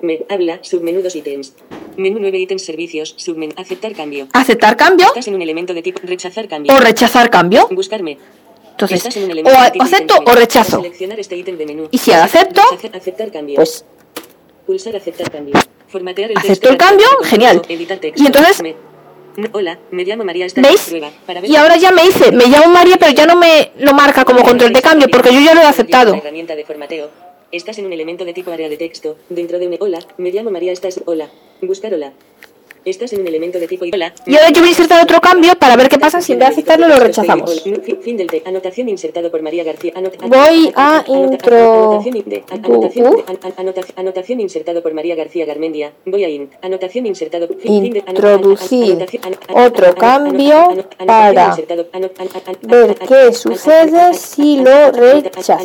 Me 0.02 0.20
habla, 0.28 0.60
submenú 0.62 1.02
dos 1.02 1.14
ítems. 1.16 1.54
Menú 1.96 2.18
9 2.20 2.38
ítems 2.38 2.62
servicios, 2.64 3.14
submenú 3.18 3.52
aceptar 3.56 3.92
cambio. 3.92 4.28
Aceptar 4.32 4.76
cambio 4.76 5.06
Estás 5.08 5.26
en 5.28 5.34
un 5.34 5.42
elemento 5.42 5.74
de 5.74 5.82
tipo 5.82 6.00
rechazar 6.04 6.48
cambio. 6.48 6.72
o 6.74 6.78
rechazar 6.80 7.28
cambio. 7.28 7.68
Buscarme. 7.70 8.16
Entonces, 8.70 8.98
Estás 8.98 9.16
en 9.16 9.24
un 9.30 9.46
o 9.46 9.50
a- 9.50 9.72
acepto 9.80 10.14
o 10.24 10.32
rechazo. 10.34 10.76
Seleccionar 10.78 11.20
este 11.20 11.36
ítem 11.36 11.58
de 11.58 11.66
menú. 11.66 11.88
Y 11.90 11.98
si 11.98 12.12
acepto, 12.12 12.62
aceptar 12.94 13.30
cambio. 13.30 13.56
Pues 13.56 13.84
Pulsar 14.66 14.94
aceptar 14.96 15.30
cambio. 15.30 15.54
Formatear 15.88 16.30
el 16.30 16.38
Acepto 16.38 16.52
texto 16.54 16.68
el 16.70 16.76
cambio, 16.76 17.06
genial. 17.24 17.60
Y 17.68 18.26
entonces- 18.26 18.62
hola, 19.52 19.78
me 19.90 20.04
llamo 20.04 20.24
María. 20.24 20.46
Esta 20.46 20.60
es 20.60 20.92
¿veis? 20.92 21.12
Para 21.26 21.40
ver 21.40 21.50
Y 21.50 21.56
ahora 21.56 21.76
ya 21.76 21.90
me 21.90 22.02
dice, 22.04 22.30
me 22.30 22.46
llamo 22.46 22.68
María, 22.68 22.96
pero 22.96 23.10
ya 23.12 23.26
no 23.26 23.36
me 23.36 23.72
lo 23.78 23.92
marca 23.92 24.24
como 24.24 24.42
control 24.42 24.72
de 24.72 24.80
cambio 24.80 25.08
porque 25.10 25.34
yo 25.34 25.40
ya 25.40 25.54
lo 25.54 25.60
he 25.62 25.64
aceptado. 25.64 26.14
Herramienta 26.14 26.54
de 26.54 26.64
formateo. 26.64 27.10
Estás 27.52 27.80
en 27.80 27.86
un 27.86 27.92
elemento 27.92 28.24
de 28.24 28.32
tipo 28.32 28.52
área 28.52 28.68
de 28.68 28.76
texto. 28.76 29.16
Dentro 29.28 29.58
de 29.58 29.66
un 29.66 29.76
hola, 29.80 29.98
me 30.18 30.30
llamo 30.30 30.52
María. 30.52 30.70
Esta 30.70 30.86
es 30.86 31.02
hola. 31.04 31.30
Buscar 31.60 31.92
hola. 31.92 32.12
Estás 32.84 33.12
en 33.12 33.20
un 33.20 33.26
elemento 33.28 33.58
de 33.58 33.68
tipo 33.68 33.84
hola. 33.92 34.12
Y 34.26 34.34
ahora 34.36 34.48
yo 34.50 34.60
voy 34.60 34.68
a 34.68 34.70
insertar 34.70 35.02
otro 35.02 35.20
cambio 35.20 35.54
para 35.56 35.76
ver 35.76 35.88
qué 35.88 35.98
pasa 35.98 36.20
si 36.20 36.32
en 36.32 36.38
vez 36.38 36.48
de 36.48 36.52
aceptarlo 36.54 36.88
lo 36.88 36.98
rechazamos. 36.98 37.62
Fin, 38.02 38.16
del 38.16 38.26
te- 38.26 38.42
anotación 38.46 38.88
insertado 38.88 39.30
por 39.30 39.42
María 39.42 39.64
García. 39.64 39.92
Voy 40.28 40.72
a 40.74 41.04
intro- 41.06 41.56
Anotación, 41.90 42.16
in- 42.16 42.24
de- 42.26 42.44
an- 42.50 42.64
anotación, 42.64 43.04
de- 43.16 43.22
an- 43.26 43.38
an- 43.42 43.52
anotación- 43.58 43.94
anotación 43.98 44.40
insertado 44.40 44.82
por 44.82 44.94
María 44.94 45.14
García 45.14 45.44
Garmendia. 45.44 45.92
Voy 46.06 46.24
a 46.24 46.28
in. 46.30 46.50
Anotación 46.62 47.06
insertado. 47.06 47.46
de- 47.48 47.54
Introducir 48.16 48.96
otro 49.66 49.94
cambio 49.94 50.78
para 51.06 51.32
ver 52.76 52.96
qué 53.08 53.32
sucede 53.34 54.14
si 54.14 54.56
lo 54.58 54.90
rechazo. 54.92 55.64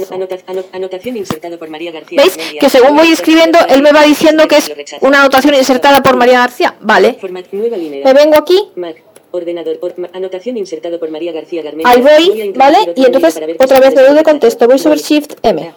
¿Veis? 2.23 2.37
Que 2.59 2.69
según 2.69 2.97
voy 2.97 3.11
escribiendo, 3.11 3.59
él 3.69 3.81
me 3.81 3.91
va 3.93 4.03
diciendo 4.03 4.47
que 4.47 4.57
es 4.57 4.69
una 5.01 5.19
anotación 5.21 5.55
insertada 5.55 6.03
por 6.03 6.17
María 6.17 6.39
García. 6.39 6.75
Vale. 6.81 7.04
Me 7.13 8.13
vengo 8.13 8.35
aquí 8.37 8.57
Mac. 8.75 9.01
Ordenador. 9.31 9.77
or- 9.81 9.93
ma- 9.97 10.09
anotación 10.13 10.55
insertado 10.57 10.97
por 10.99 11.09
María 11.09 11.31
García 11.33 11.61
Garmendia. 11.61 11.91
Ahí 11.91 12.01
Voy 12.01 12.53
¿vale? 12.55 12.77
Y 12.95 13.05
entonces 13.05 13.35
otra 13.59 13.79
vez 13.79 13.89
sucede 13.89 14.03
menú 14.03 14.15
de 14.17 14.23
contexto, 14.23 14.67
voy 14.67 14.79
sobre. 14.79 14.99
Shift 14.99 15.33
M. 15.43 15.73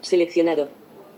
Seleccionado. 0.00 0.68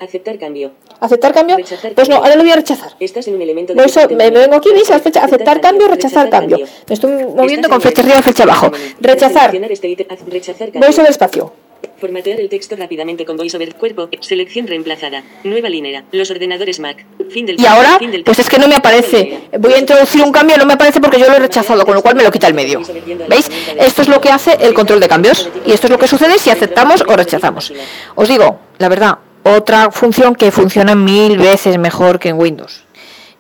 Aceptar 0.01 0.39
cambio. 0.39 0.73
¿Aceptar 1.01 1.33
cambio? 1.33 1.57
Pues 1.95 2.09
no, 2.09 2.17
ahora 2.17 2.35
lo 2.35 2.43
voy 2.43 2.51
a 2.53 2.57
rechazar. 2.57 2.93
Estás 3.01 3.29
en 3.29 3.35
un 3.37 3.43
elemento 3.43 3.73
de 3.75 3.77
Voy 3.81 3.87
tipo 3.87 4.01
so- 4.01 4.09
de 4.09 4.17
me 4.17 4.31
vengo 4.31 4.57
aquí, 4.57 4.71
¿veis? 4.73 4.89
La 4.91 4.99
flecha, 4.99 5.25
aceptar 5.25 5.61
cambio, 5.61 5.89
rechazar 5.89 6.29
cambio. 6.31 6.59
Me 6.89 6.95
estoy 6.95 7.13
moviendo 7.25 7.69
con 7.69 7.81
flecha 7.81 8.03
arriba 8.03 8.19
y 8.19 8.23
flecha 8.23 8.43
abajo. 8.43 8.71
Rechazar. 9.01 9.55
Este 9.55 9.97
Rechazar. 10.29 10.73
Voy 10.73 10.93
sobre 10.93 11.11
espacio. 11.11 11.53
Formatear 11.99 12.41
el 12.41 12.49
texto 12.49 12.77
rápidamente 12.77 13.25
con 13.25 13.37
VoiceOver 13.37 13.75
cuerpo. 13.75 14.09
Selección 14.21 14.67
reemplazada. 14.67 15.23
Nueva 15.45 15.69
línea. 15.69 16.05
Los 16.13 16.31
ordenadores 16.31 16.81
Mac. 16.81 17.05
Fin 17.31 17.47
del 17.47 17.61
Y 17.61 17.67
ahora, 17.67 17.99
fin 17.99 18.11
del 18.11 18.25
pues 18.25 18.39
es 18.39 18.49
que 18.49 18.59
no 18.59 18.69
me 18.69 18.75
aparece. 18.75 19.41
Voy 19.59 19.73
a 19.73 19.79
introducir 19.79 20.23
un 20.23 20.33
cambio, 20.33 20.57
no 20.57 20.67
me 20.67 20.75
aparece 20.75 21.01
porque 21.01 21.19
yo 21.19 21.27
lo 21.29 21.35
he 21.35 21.41
rechazado, 21.41 21.85
con 21.85 21.95
lo 21.95 22.03
cual 22.03 22.17
me 22.17 22.23
lo 22.23 22.31
quita 22.31 22.47
el 22.47 22.55
medio. 22.55 22.83
¿Veis? 23.29 23.51
Esto 23.79 24.03
es 24.03 24.09
lo 24.09 24.21
que 24.21 24.31
hace 24.31 24.57
el 24.61 24.75
control 24.75 25.01
de 25.01 25.09
cambios. 25.09 25.49
Y 25.67 25.73
esto 25.73 25.87
es 25.87 25.91
lo 25.91 25.99
que 25.99 26.09
sucede 26.09 26.39
si 26.39 26.51
aceptamos 26.51 27.03
o 27.07 27.17
rechazamos. 27.17 27.73
Os 28.15 28.29
digo, 28.29 28.59
la 28.79 28.89
verdad, 28.89 29.19
otra 29.45 29.91
función 29.91 30.35
que 30.35 30.51
funciona 30.51 30.95
mil 30.95 31.39
veces 31.39 31.79
mejor 31.79 32.19
que 32.19 32.31
en 32.31 32.39
Windows. 32.39 32.85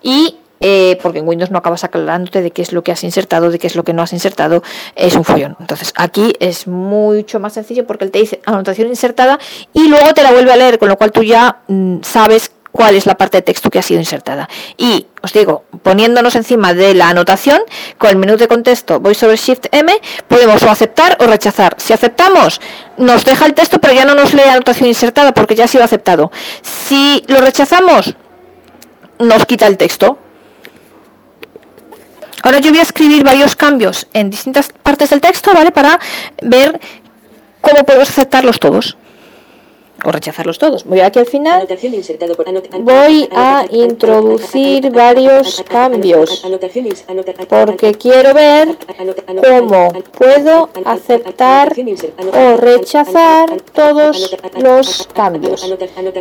Y 0.03 0.37
eh, 0.67 0.99
porque 1.03 1.19
en 1.19 1.29
Windows 1.29 1.51
no 1.51 1.59
acabas 1.59 1.85
aclarándote 1.85 2.41
de 2.41 2.51
qué 2.51 2.63
es 2.63 2.73
lo 2.73 2.83
que 2.83 2.91
has 2.91 3.05
insertado, 3.05 3.51
de 3.51 3.59
qué 3.59 3.67
es 3.67 3.77
lo 3.77 3.85
que 3.85 3.93
no 3.93 4.01
has 4.01 4.15
insertado, 4.15 4.63
es 4.97 5.15
un 5.15 5.23
follón. 5.23 5.59
Entonces 5.61 5.93
aquí 5.95 6.33
es 6.41 6.67
mucho 6.67 7.39
más 7.39 7.53
sencillo 7.53 7.87
porque 7.87 8.07
él 8.07 8.11
te 8.11 8.21
dice 8.21 8.41
anotación 8.47 8.89
insertada 8.89 9.39
y 9.75 9.89
luego 9.89 10.15
te 10.15 10.23
la 10.23 10.33
vuelve 10.33 10.55
a 10.55 10.57
leer, 10.57 10.79
con 10.79 10.89
lo 10.89 10.97
cual 10.97 11.13
tú 11.13 11.23
ya 11.23 11.59
mm, 11.69 11.99
sabes 12.01 12.51
cuál 12.73 12.95
es 12.95 13.05
la 13.05 13.15
parte 13.15 13.37
de 13.37 13.43
texto 13.43 13.69
que 13.69 13.79
ha 13.79 13.83
sido 13.83 14.01
insertada. 14.01 14.49
Y 14.79 15.07
os 15.21 15.35
digo, 15.35 15.65
poniéndonos 15.83 16.35
encima 16.35 16.73
de 16.73 16.95
la 16.95 17.11
anotación, 17.11 17.61
con 17.99 18.09
el 18.09 18.17
menú 18.17 18.39
de 18.39 18.49
contexto 18.49 19.01
voy 19.01 19.15
sobre 19.15 19.37
Shift 19.37 19.67
M, 19.71 19.93
podemos 20.29 20.63
o 20.63 20.71
aceptar 20.71 21.19
o 21.21 21.27
rechazar. 21.27 21.77
Si 21.77 21.93
aceptamos, 21.93 22.63
nos 22.97 23.27
deja 23.27 23.45
el 23.45 23.53
texto, 23.53 23.83
pero 23.83 23.93
ya 23.93 24.07
no 24.07 24.15
nos 24.15 24.33
lee 24.33 24.49
anotación 24.51 24.89
insertada 24.89 25.35
porque 25.35 25.57
ya 25.57 25.65
ha 25.65 25.69
sido 25.69 25.85
aceptado. 25.85 26.33
Si 26.63 27.23
lo 27.29 27.43
rechazamos, 27.43 28.15
nos 29.19 29.45
quita 29.45 29.67
el 29.67 29.77
texto. 29.77 30.21
Ahora 32.45 32.59
yo 32.59 32.71
voy 32.71 32.81
a 32.81 32.83
escribir 32.83 33.25
varios 33.25 33.57
cambios 33.57 34.07
en 34.13 34.29
distintas 34.29 34.69
partes 34.83 35.09
del 35.09 35.23
texto, 35.23 35.51
¿vale? 35.55 35.73
Para 35.73 35.99
ver 36.43 36.79
cómo 37.63 37.85
podemos 37.85 38.11
aceptarlos 38.11 38.61
todos. 38.61 38.99
O 40.05 40.13
rechazarlos 40.13 40.59
todos. 40.59 40.85
Voy 40.85 41.01
aquí 41.01 41.19
al 41.21 41.25
final. 41.25 41.67
Voy 42.81 43.29
a 43.35 43.65
introducir 43.71 44.91
varios 44.91 45.65
cambios, 45.67 46.45
Porque 47.49 47.95
quiero 47.95 48.35
ver 48.35 48.77
cómo 49.43 49.93
puedo 50.19 50.69
aceptar 50.85 51.73
o 52.31 52.57
rechazar 52.59 53.57
todos 53.73 54.37
los 54.61 55.09
cambios. 55.15 55.67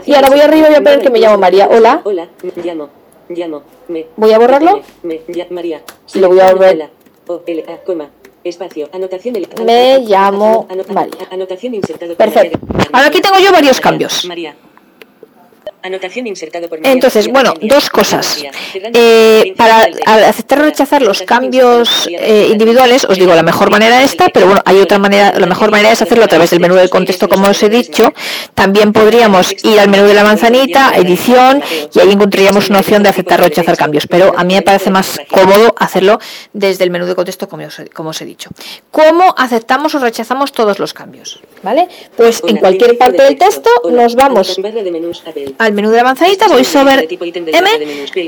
Y 0.06 0.14
ahora 0.14 0.30
voy 0.30 0.40
arriba 0.40 0.68
y 0.68 0.70
voy 0.70 0.80
a 0.80 0.84
poner 0.84 1.02
que 1.02 1.10
me 1.10 1.20
llamo 1.20 1.38
María. 1.38 1.68
Hola. 1.70 2.00
Hola, 2.06 2.30
me 2.56 2.64
llamo, 2.64 3.03
llamo, 3.30 3.64
me. 3.88 4.08
Voy 4.16 4.32
a 4.34 4.40
borrarlo. 4.40 4.82
Me, 5.04 5.22
ya- 5.28 5.48
María. 5.50 5.82
Y 6.14 6.20
lo 6.20 6.28
voy 6.30 6.40
a 6.40 6.52
volver. 6.54 6.76
Hola, 6.76 6.90
O, 7.28 7.42
L, 7.46 7.64
A, 7.68 7.78
coma, 7.86 8.10
espacio, 8.44 8.90
anotación. 8.92 9.36
el- 9.38 9.48
Me 9.66 10.00
llamo 10.00 10.68
María. 10.90 11.28
Anotación 11.32 11.74
insertado 11.76 12.16
Perfecto. 12.16 12.60
Ahora 12.92 13.08
aquí 13.08 13.22
tengo 13.22 13.40
yo 13.40 13.52
varios 13.52 13.80
cambios. 13.80 14.26
María. 14.26 14.56
Anotación 15.84 16.28
insertado 16.28 16.69
por 16.69 16.80
Entonces, 16.86 17.28
bueno, 17.28 17.54
dos 17.62 17.89
cosas. 17.89 18.41
Eh, 18.93 19.54
para 19.58 19.84
del 19.84 20.00
al 20.06 20.24
aceptar 20.24 20.60
o 20.60 20.63
rechazar 20.63 21.02
los 21.02 21.22
cambios 21.24 22.08
eh, 22.10 22.48
individuales, 22.52 23.04
os 23.06 23.17
digo, 23.17 23.36
la 23.36 23.43
mejor 23.43 23.69
manera 23.69 24.02
esta, 24.02 24.30
pero 24.30 24.46
bueno, 24.48 24.62
hay 24.65 24.80
otra 24.80 24.98
manera, 24.98 25.34
la 25.38 25.46
mejor 25.46 25.72
manera 25.72 25.91
es 25.91 26.02
hacerlo 26.02 26.24
a 26.24 26.28
través 26.28 26.52
del 26.52 26.60
menú 26.62 26.76
de 26.76 26.88
contexto, 26.89 27.28
como 27.28 27.48
os 27.50 27.62
he 27.63 27.69
dicho. 27.69 28.13
También 28.56 28.93
podríamos 28.93 29.52
ir 29.63 29.80
al 29.80 29.89
menú 29.89 30.06
de 30.08 30.13
la 30.13 30.24
manzanita, 30.24 30.93
edición, 30.96 31.62
y 31.93 32.00
ahí 32.00 32.12
encontraríamos 32.12 32.69
una 32.69 32.80
opción 32.80 33.04
de 33.04 33.10
aceptar 33.10 33.41
o 33.41 33.43
rechazar 33.43 33.76
cambios, 33.78 34.08
pero 34.08 34.34
a 34.38 34.43
mí 34.46 34.56
me 34.56 34.62
parece 34.62 34.89
más 34.89 35.19
cómodo 35.30 35.76
hacerlo 35.78 36.17
desde 36.54 36.86
el 36.86 36.91
menú 36.91 37.06
de 37.06 37.15
contexto, 37.15 37.50
como 37.50 37.65
os, 37.67 37.78
he- 37.80 37.89
como 37.89 38.10
os 38.12 38.22
he 38.22 38.26
dicho. 38.26 38.50
¿Cómo 38.89 39.36
aceptamos 39.38 39.93
o 39.96 40.00
rechazamos 40.00 40.52
todos 40.54 40.80
los 40.80 40.93
cambios? 40.93 41.41
¿Vale? 41.62 41.88
Pues 42.15 42.41
en 42.48 42.58
cualquier 42.58 42.98
parte 42.98 43.17
de 43.17 43.24
del 43.24 43.38
texto. 43.38 43.69
nos 43.89 44.15
vamos 44.15 44.58
Apple. 45.26 45.56
Al 45.74 45.76
menú 45.76 45.90
de 45.90 45.98
la 45.98 46.04
manzanita, 46.04 46.48
voy 46.48 46.64
sobre 46.64 47.08
M 47.52 47.70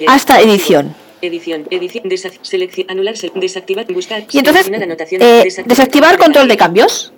hasta 0.08 0.42
edición. 0.42 0.96
Edición, 1.22 1.66
edición, 1.72 2.04
selección, 2.42 2.88
anular, 2.90 3.16
se- 3.18 3.32
desactivar, 3.36 3.86
buscar, 3.92 4.24
Y 4.32 4.38
entonces, 4.40 4.70
eh, 5.20 5.64
desactivar 5.66 6.18
control 6.18 6.48
de 6.48 6.58
cambios. 6.58 7.14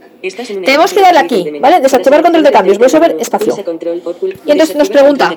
Tenemos 0.65 0.93
que 0.93 1.01
darle 1.01 1.19
aquí, 1.19 1.45
¿vale? 1.59 1.79
Desactivar 1.79 2.21
control 2.23 2.43
de 2.43 2.51
cambios. 2.51 2.77
Voy 2.79 2.89
sobre 2.89 3.15
espacio. 3.19 3.49
Pulsa 3.49 3.63
control 3.63 4.01
o 4.03 4.13
pul- 4.15 4.35
Y 4.45 4.51
entonces 4.51 4.75
nos 4.75 4.89
pregunta. 4.89 5.35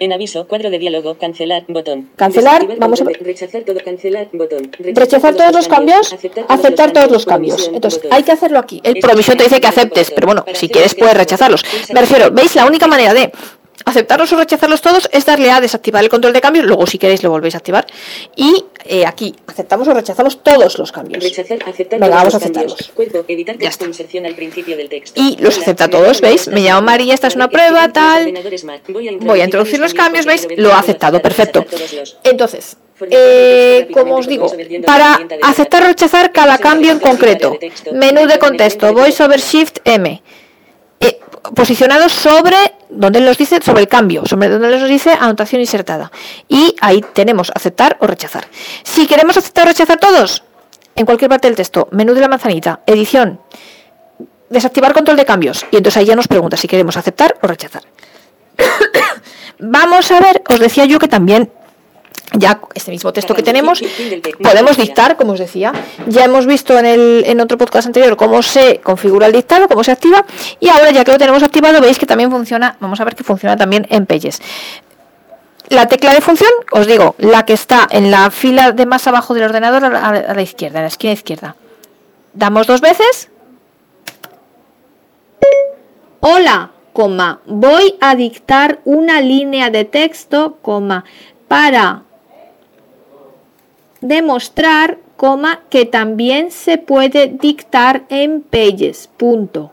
En 0.00 0.12
aviso, 0.12 0.46
cuadro 0.46 0.70
de 0.70 0.78
diálogo, 0.78 1.16
cancelar, 1.18 1.64
botón. 1.68 2.10
Cancelar, 2.16 2.66
vamos 2.78 3.00
a 3.02 3.04
de- 3.04 3.12
Rechazar 3.14 3.62
todo, 3.62 3.78
cancelar, 3.84 4.28
botón. 4.32 4.70
Rechazar 4.78 5.34
todos 5.34 5.52
los 5.54 5.68
cambios, 5.68 6.14
aceptar 6.48 6.92
todos 6.92 7.10
los 7.10 7.26
cambios. 7.26 7.70
Entonces, 7.72 8.00
hay 8.10 8.22
que 8.22 8.32
hacerlo 8.32 8.58
aquí. 8.58 8.80
El 8.84 8.98
promisión 9.00 9.36
te 9.36 9.44
dice 9.44 9.60
que 9.60 9.66
aceptes, 9.66 10.10
pero 10.12 10.26
bueno, 10.26 10.44
si 10.54 10.68
quieres 10.68 10.94
puedes 10.94 11.14
rechazarlos. 11.16 11.62
Me 11.92 12.00
refiero, 12.00 12.30
¿veis? 12.30 12.54
La 12.54 12.66
única 12.66 12.86
manera 12.86 13.12
de 13.12 13.30
aceptarlos 13.84 14.32
o 14.32 14.36
rechazarlos 14.36 14.80
todos 14.80 15.08
es 15.12 15.24
darle 15.24 15.50
a 15.50 15.60
desactivar 15.60 16.02
el 16.02 16.08
control 16.08 16.32
de 16.32 16.40
cambios, 16.40 16.64
luego 16.64 16.86
si 16.86 16.98
queréis 16.98 17.22
lo 17.22 17.30
volvéis 17.30 17.54
a 17.54 17.58
activar. 17.58 17.86
Y 18.34 18.64
eh, 18.84 19.04
aquí 19.06 19.34
aceptamos 19.46 19.86
o 19.88 19.94
rechazamos 19.94 20.42
todos 20.42 20.78
los 20.78 20.92
cambios. 20.92 21.22
Rechazar, 21.22 21.58
aceptar 21.66 22.00
Venga, 22.00 22.06
todos 22.06 22.18
vamos 22.18 22.34
a 22.34 22.36
aceptarlos. 22.38 22.92
Ya 23.58 23.68
está. 23.68 23.84
al 23.84 24.34
principio 24.34 24.76
del 24.76 24.88
texto. 24.88 25.20
Y 25.20 25.36
los 25.38 25.54
Hola, 25.54 25.62
acepta 25.64 25.88
todos, 25.88 26.20
¿veis? 26.20 26.48
Me 26.48 26.60
llamo 26.60 26.82
María, 26.82 27.14
esta 27.14 27.26
es 27.26 27.36
una 27.36 27.48
prueba, 27.48 27.92
tal. 27.92 28.32
Voy 28.88 29.08
a 29.08 29.12
Voy 29.20 29.40
a 29.40 29.44
introducir 29.44 29.78
los 29.78 29.94
cambios, 29.94 30.26
¿veis? 30.26 30.46
Lo 30.56 30.72
ha 30.72 30.78
aceptado, 30.78 31.20
perfecto. 31.20 31.64
Entonces, 32.24 32.76
eh, 33.10 33.88
como 33.92 34.16
os 34.16 34.26
digo, 34.26 34.50
para 34.86 35.20
aceptar 35.42 35.82
o 35.82 35.86
rechazar 35.86 36.32
cada 36.32 36.58
cambio 36.58 36.92
en 36.92 36.98
concreto, 36.98 37.58
menú 37.92 38.26
de 38.26 38.38
contexto, 38.38 38.92
voice 38.92 39.22
over 39.22 39.40
shift 39.40 39.78
M, 39.84 40.22
eh, 41.00 41.20
posicionados 41.54 42.12
sobre 42.12 42.56
donde 42.88 43.20
nos 43.20 43.36
dice 43.38 43.60
sobre 43.62 43.82
el 43.82 43.88
cambio, 43.88 44.24
sobre 44.26 44.48
donde 44.48 44.78
nos 44.78 44.88
dice 44.88 45.12
anotación 45.12 45.60
insertada. 45.60 46.10
Y 46.48 46.74
ahí 46.80 47.04
tenemos 47.12 47.50
aceptar 47.54 47.96
o 48.00 48.06
rechazar. 48.06 48.46
Si 48.82 49.06
queremos 49.06 49.36
aceptar 49.36 49.66
o 49.66 49.68
rechazar 49.68 49.98
todos, 49.98 50.42
en 50.94 51.04
cualquier 51.04 51.28
parte 51.28 51.48
del 51.48 51.56
texto, 51.56 51.88
menú 51.92 52.14
de 52.14 52.20
la 52.20 52.28
manzanita, 52.28 52.80
edición, 52.86 53.40
desactivar 54.48 54.92
control 54.92 55.16
de 55.16 55.24
cambios. 55.24 55.66
Y 55.70 55.76
entonces 55.76 55.98
ahí 55.98 56.06
ya 56.06 56.16
nos 56.16 56.28
pregunta 56.28 56.56
si 56.56 56.68
queremos 56.68 56.96
aceptar 56.96 57.36
o 57.42 57.46
rechazar. 57.46 57.82
Vamos 59.58 60.10
a 60.10 60.20
ver, 60.20 60.42
os 60.48 60.58
decía 60.58 60.84
yo 60.86 60.98
que 60.98 61.08
también 61.08 61.50
ya 62.38 62.60
este 62.74 62.90
mismo 62.90 63.12
texto 63.12 63.34
que 63.34 63.42
tenemos 63.42 63.82
podemos 64.42 64.76
dictar, 64.76 65.16
como 65.16 65.32
os 65.32 65.38
decía. 65.38 65.72
Ya 66.06 66.24
hemos 66.24 66.46
visto 66.46 66.78
en, 66.78 66.86
el, 66.86 67.24
en 67.26 67.40
otro 67.40 67.58
podcast 67.58 67.86
anterior 67.86 68.16
cómo 68.16 68.42
se 68.42 68.80
configura 68.80 69.26
el 69.26 69.32
dictado, 69.32 69.68
cómo 69.68 69.82
se 69.84 69.92
activa. 69.92 70.24
Y 70.60 70.68
ahora 70.68 70.90
ya 70.90 71.04
que 71.04 71.12
lo 71.12 71.18
tenemos 71.18 71.42
activado, 71.42 71.80
veis 71.80 71.98
que 71.98 72.06
también 72.06 72.30
funciona, 72.30 72.76
vamos 72.80 73.00
a 73.00 73.04
ver 73.04 73.14
que 73.14 73.24
funciona 73.24 73.56
también 73.56 73.86
en 73.90 74.06
Pages. 74.06 74.40
La 75.68 75.88
tecla 75.88 76.14
de 76.14 76.20
función, 76.20 76.50
os 76.70 76.86
digo, 76.86 77.16
la 77.18 77.44
que 77.44 77.52
está 77.52 77.88
en 77.90 78.10
la 78.10 78.30
fila 78.30 78.70
de 78.72 78.86
más 78.86 79.06
abajo 79.08 79.34
del 79.34 79.44
ordenador 79.44 79.84
a 79.84 79.90
la, 79.90 80.06
a 80.06 80.34
la 80.34 80.42
izquierda, 80.42 80.78
en 80.78 80.84
la 80.84 80.88
esquina 80.88 81.12
izquierda. 81.12 81.56
Damos 82.32 82.66
dos 82.66 82.80
veces. 82.80 83.30
Hola, 86.20 86.70
coma, 86.92 87.40
voy 87.46 87.96
a 88.00 88.14
dictar 88.14 88.80
una 88.84 89.20
línea 89.20 89.70
de 89.70 89.84
texto, 89.84 90.58
coma, 90.62 91.04
para 91.48 92.02
demostrar, 94.00 94.98
coma, 95.16 95.62
que 95.70 95.84
también 95.84 96.50
se 96.50 96.78
puede 96.78 97.28
dictar 97.28 98.04
en 98.08 98.42
Pages. 98.42 99.08
Punto. 99.16 99.72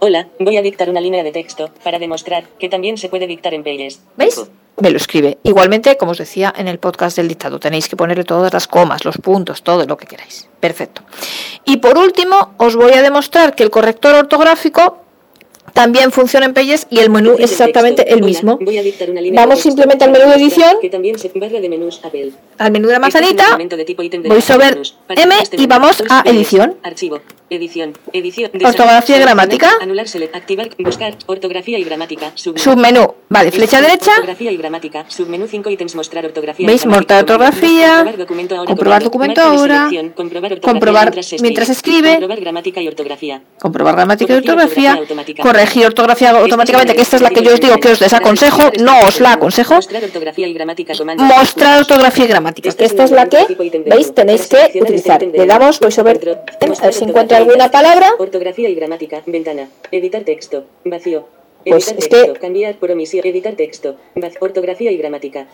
Hola, 0.00 0.28
voy 0.38 0.56
a 0.56 0.62
dictar 0.62 0.88
una 0.88 1.00
línea 1.00 1.24
de 1.24 1.32
texto 1.32 1.70
para 1.82 1.98
demostrar 1.98 2.44
que 2.58 2.68
también 2.68 2.98
se 2.98 3.08
puede 3.08 3.26
dictar 3.26 3.54
en 3.54 3.64
Pages. 3.64 4.00
¿Veis? 4.16 4.40
Me 4.80 4.90
lo 4.90 4.96
escribe. 4.96 5.38
Igualmente, 5.42 5.96
como 5.96 6.12
os 6.12 6.18
decía 6.18 6.54
en 6.56 6.68
el 6.68 6.78
podcast 6.78 7.16
del 7.16 7.26
dictado, 7.26 7.58
tenéis 7.58 7.88
que 7.88 7.96
ponerle 7.96 8.22
todas 8.22 8.52
las 8.52 8.68
comas, 8.68 9.04
los 9.04 9.18
puntos, 9.18 9.62
todo 9.62 9.84
lo 9.86 9.96
que 9.96 10.06
queráis. 10.06 10.48
Perfecto. 10.60 11.02
Y 11.64 11.78
por 11.78 11.98
último, 11.98 12.54
os 12.58 12.76
voy 12.76 12.92
a 12.92 13.02
demostrar 13.02 13.56
que 13.56 13.64
el 13.64 13.70
corrector 13.70 14.14
ortográfico 14.14 14.98
también 15.72 16.12
funciona 16.12 16.46
en 16.46 16.54
Pages 16.54 16.86
y 16.90 16.98
el 16.98 17.10
menú 17.10 17.36
es 17.38 17.52
exactamente 17.52 18.12
el 18.12 18.22
mismo. 18.22 18.58
Vamos 19.34 19.60
simplemente 19.60 20.04
al 20.04 20.10
menú 20.10 20.28
de 20.28 20.36
edición, 20.36 20.76
al 22.58 22.70
menú 22.72 22.88
de 22.88 22.98
la 22.98 23.06
Este 23.06 23.20
manzanita, 23.20 23.58
voy 24.28 24.42
sobre. 24.42 24.66
M 24.66 25.34
de 25.50 25.62
y 25.62 25.66
vamos 25.66 26.02
a 26.08 26.22
edición. 26.26 26.76
Archivo. 27.50 27.58
Edición. 27.58 27.92
Edición. 28.12 28.50
Ortografía 28.64 29.16
y 29.16 29.20
gramática. 29.20 29.70
Anular, 29.80 30.08
select, 30.08 30.34
activar, 30.34 30.68
buscar, 30.78 31.14
ortografía 31.26 31.78
y 31.78 31.84
gramática. 31.84 32.32
Submenú. 32.34 32.62
submenú, 32.62 33.14
vale, 33.28 33.50
flecha 33.50 33.80
derecha, 33.80 34.12
Ortografía 34.12 34.52
y 34.52 34.56
gramática. 34.56 35.04
Submenú 35.08 35.46
5 35.46 35.70
ítems. 35.70 35.94
Mostrar 35.94 36.24
ortografía. 36.26 36.64
y 36.64 36.66
¿Veis? 36.66 36.84
Mostrar 36.86 37.20
ortografía, 37.20 37.88
Comprobar 37.96 38.16
documento 38.18 38.54
ahora. 38.56 38.66
comprobar 38.68 39.02
comando. 39.02 39.04
documento 39.04 39.40
Marca 39.40 39.50
de 39.50 39.58
ahora, 39.58 39.88
selección, 39.88 40.12
Comprobar 40.14 40.52
ortografía 40.52 40.72
comprobar 40.72 41.14
mientras 41.40 41.68
escribe. 41.70 42.10
Comprobar 42.10 42.40
gramática 42.40 42.80
y 42.82 42.88
ortografía. 42.88 43.42
comprobar 43.58 43.94
gramática 43.96 44.24
y 44.24 44.36
Corregir 44.36 44.50
ortografía, 44.50 44.90
ortografía 44.90 45.00
automática. 45.00 45.42
corregir 45.42 45.86
ortografía 45.86 46.30
automáticamente, 46.30 46.94
que 46.94 47.02
esta 47.02 47.16
es 47.16 47.22
la 47.22 47.30
que 47.30 47.42
yo 47.42 47.54
os 47.54 47.60
digo 47.60 47.76
que 47.78 47.88
os 47.88 47.98
desaconsejo, 47.98 48.62
no 48.80 49.00
os 49.06 49.20
la 49.20 49.32
aconsejo. 49.32 49.74
Mostrar 49.74 50.04
ortografía 50.04 50.46
y 50.48 50.52
gramática. 50.52 50.94
comando. 50.96 51.22
Mostrar 51.24 51.80
ortografía 51.80 52.24
y 52.24 52.28
gramática, 52.28 52.70
que 52.72 52.84
esta 52.84 53.04
es 53.04 53.10
la 53.10 53.28
que, 53.28 53.46
veis, 53.86 54.14
tenéis 54.14 54.46
que 54.46 54.80
utilizar. 54.80 55.22
Le 55.22 55.46
damos, 55.46 55.80
ver, 55.80 56.40
a 56.60 56.84
ver 56.84 56.94
si 56.94 57.04
encuentro 57.04 57.37
alguna 57.38 57.70
palabra. 57.70 58.12
Ortografía 58.18 58.68
y 58.68 58.74
gramática. 58.74 59.22
Ventana. 59.26 59.68
Editar 59.90 60.22
texto. 60.24 60.64
Vacío. 60.84 61.26
Pues 61.64 61.88
Editar 61.88 61.98
es 62.04 62.08
texto. 62.08 62.32
que- 62.34 62.40
Cambiar 62.40 62.74
por 62.76 62.90
omisión. 62.90 63.26
Editar 63.26 63.54
texto. 63.54 63.96
Ortografía 64.40 64.90
y 64.90 64.96
gramática. 64.96 65.46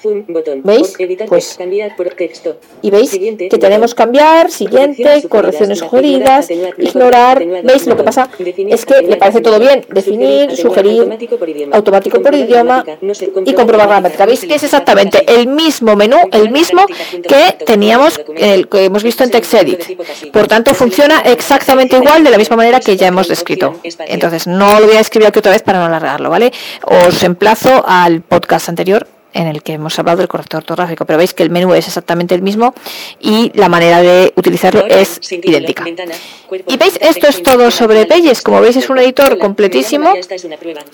Zoom. 0.00 0.24
Botón. 0.28 0.60
¿Veis? 0.64 0.94
Editar 0.98 1.28
Pues- 1.28 1.44
texto. 1.46 1.58
Cambiar 1.58 1.96
por 1.96 2.08
texto. 2.10 2.56
Y 2.82 2.90
veis 2.90 3.10
Siguiente, 3.10 3.48
que 3.48 3.58
tenemos 3.58 3.94
cambiar, 3.94 4.50
siguiente, 4.50 5.24
correcciones 5.28 5.78
sugeridas, 5.80 6.48
ignorar. 6.78 7.44
¿Veis? 7.64 7.86
Lo 7.86 7.96
que 7.96 8.04
pasa 8.04 8.28
es 8.38 8.86
que 8.86 9.02
le 9.02 9.16
parece 9.16 9.40
todo 9.40 9.58
bien. 9.58 9.84
Definir, 9.88 10.56
sugerir, 10.56 11.00
automático 11.72 12.20
por 12.22 12.34
idioma 12.34 12.84
y 13.44 13.52
comprobar 13.54 13.88
gramática. 13.88 14.26
¿Veis 14.26 14.44
que 14.44 14.54
es 14.54 14.62
exactamente 14.62 15.24
el 15.26 15.48
mismo 15.48 15.96
menú, 15.96 16.16
el 16.32 16.50
mismo 16.50 16.86
que 16.86 17.64
teníamos, 17.64 18.20
el 18.36 18.68
que 18.68 18.84
hemos 18.84 19.02
visto 19.02 19.24
en 19.24 19.30
TextEdit? 19.30 19.98
Por 20.32 20.46
tanto, 20.46 20.74
funciona 20.74 21.20
exactamente 21.20 21.96
igual 21.96 22.22
de 22.22 22.30
la 22.30 22.38
misma 22.38 22.56
manera 22.56 22.80
que 22.80 22.96
ya 22.96 23.08
hemos 23.08 23.28
descrito. 23.28 23.74
Entonces, 24.06 24.46
no 24.46 24.78
lo 24.80 24.86
voy 24.86 24.96
a 24.96 25.00
escribir 25.00 25.28
aquí 25.28 25.38
otra 25.40 25.52
vez 25.52 25.62
para 25.62 25.78
no 25.80 25.86
alargarlo, 25.86 26.30
¿vale? 26.30 26.52
Os 26.84 27.22
emplazo 27.22 27.84
al 27.86 28.22
podcast 28.22 28.68
anterior 28.68 29.06
en 29.38 29.46
el 29.46 29.62
que 29.62 29.74
hemos 29.74 29.96
hablado 29.98 30.18
del 30.18 30.28
corrector 30.28 30.58
ortográfico, 30.58 31.04
pero 31.04 31.16
veis 31.16 31.32
que 31.32 31.44
el 31.44 31.50
menú 31.50 31.72
es 31.72 31.86
exactamente 31.86 32.34
el 32.34 32.42
mismo 32.42 32.74
y 33.20 33.52
la 33.54 33.68
manera 33.68 34.02
de 34.02 34.32
utilizarlo 34.34 34.84
es 34.86 35.20
idéntica. 35.30 35.84
Y 36.66 36.76
veis, 36.76 36.98
esto 37.00 37.28
es 37.28 37.42
todo 37.42 37.70
sobre 37.70 38.04
Pages. 38.06 38.42
Como 38.42 38.60
veis, 38.60 38.76
es 38.76 38.90
un 38.90 38.98
editor 38.98 39.38
completísimo. 39.38 40.12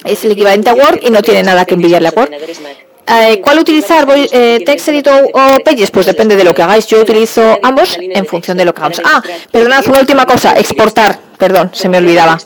Es 0.04 0.24
el 0.24 0.32
equivalente 0.32 0.68
a 0.68 0.74
Word 0.74 1.00
y 1.02 1.10
no 1.10 1.22
tiene 1.22 1.42
nada 1.42 1.64
que 1.64 1.74
envidiarle 1.74 2.08
a 2.08 2.12
Word. 2.14 2.30
Eh, 3.06 3.40
¿Cuál 3.42 3.58
utilizar? 3.58 4.04
Voy, 4.04 4.28
eh, 4.30 4.62
¿TextEdit 4.64 5.06
o, 5.06 5.16
o 5.32 5.58
Pages? 5.64 5.90
Pues 5.90 6.06
depende 6.06 6.36
de 6.36 6.44
lo 6.44 6.54
que 6.54 6.62
hagáis. 6.62 6.86
Yo 6.86 7.00
utilizo 7.00 7.58
ambos 7.62 7.96
en 7.98 8.26
función 8.26 8.58
de 8.58 8.66
lo 8.66 8.74
que 8.74 8.80
hagamos. 8.80 9.00
Ah, 9.04 9.22
perdonad, 9.50 9.86
una 9.88 10.00
última 10.00 10.26
cosa. 10.26 10.52
Exportar. 10.58 11.18
Perdón, 11.38 11.70
se 11.72 11.88
me 11.88 11.98
olvidaba. 11.98 12.38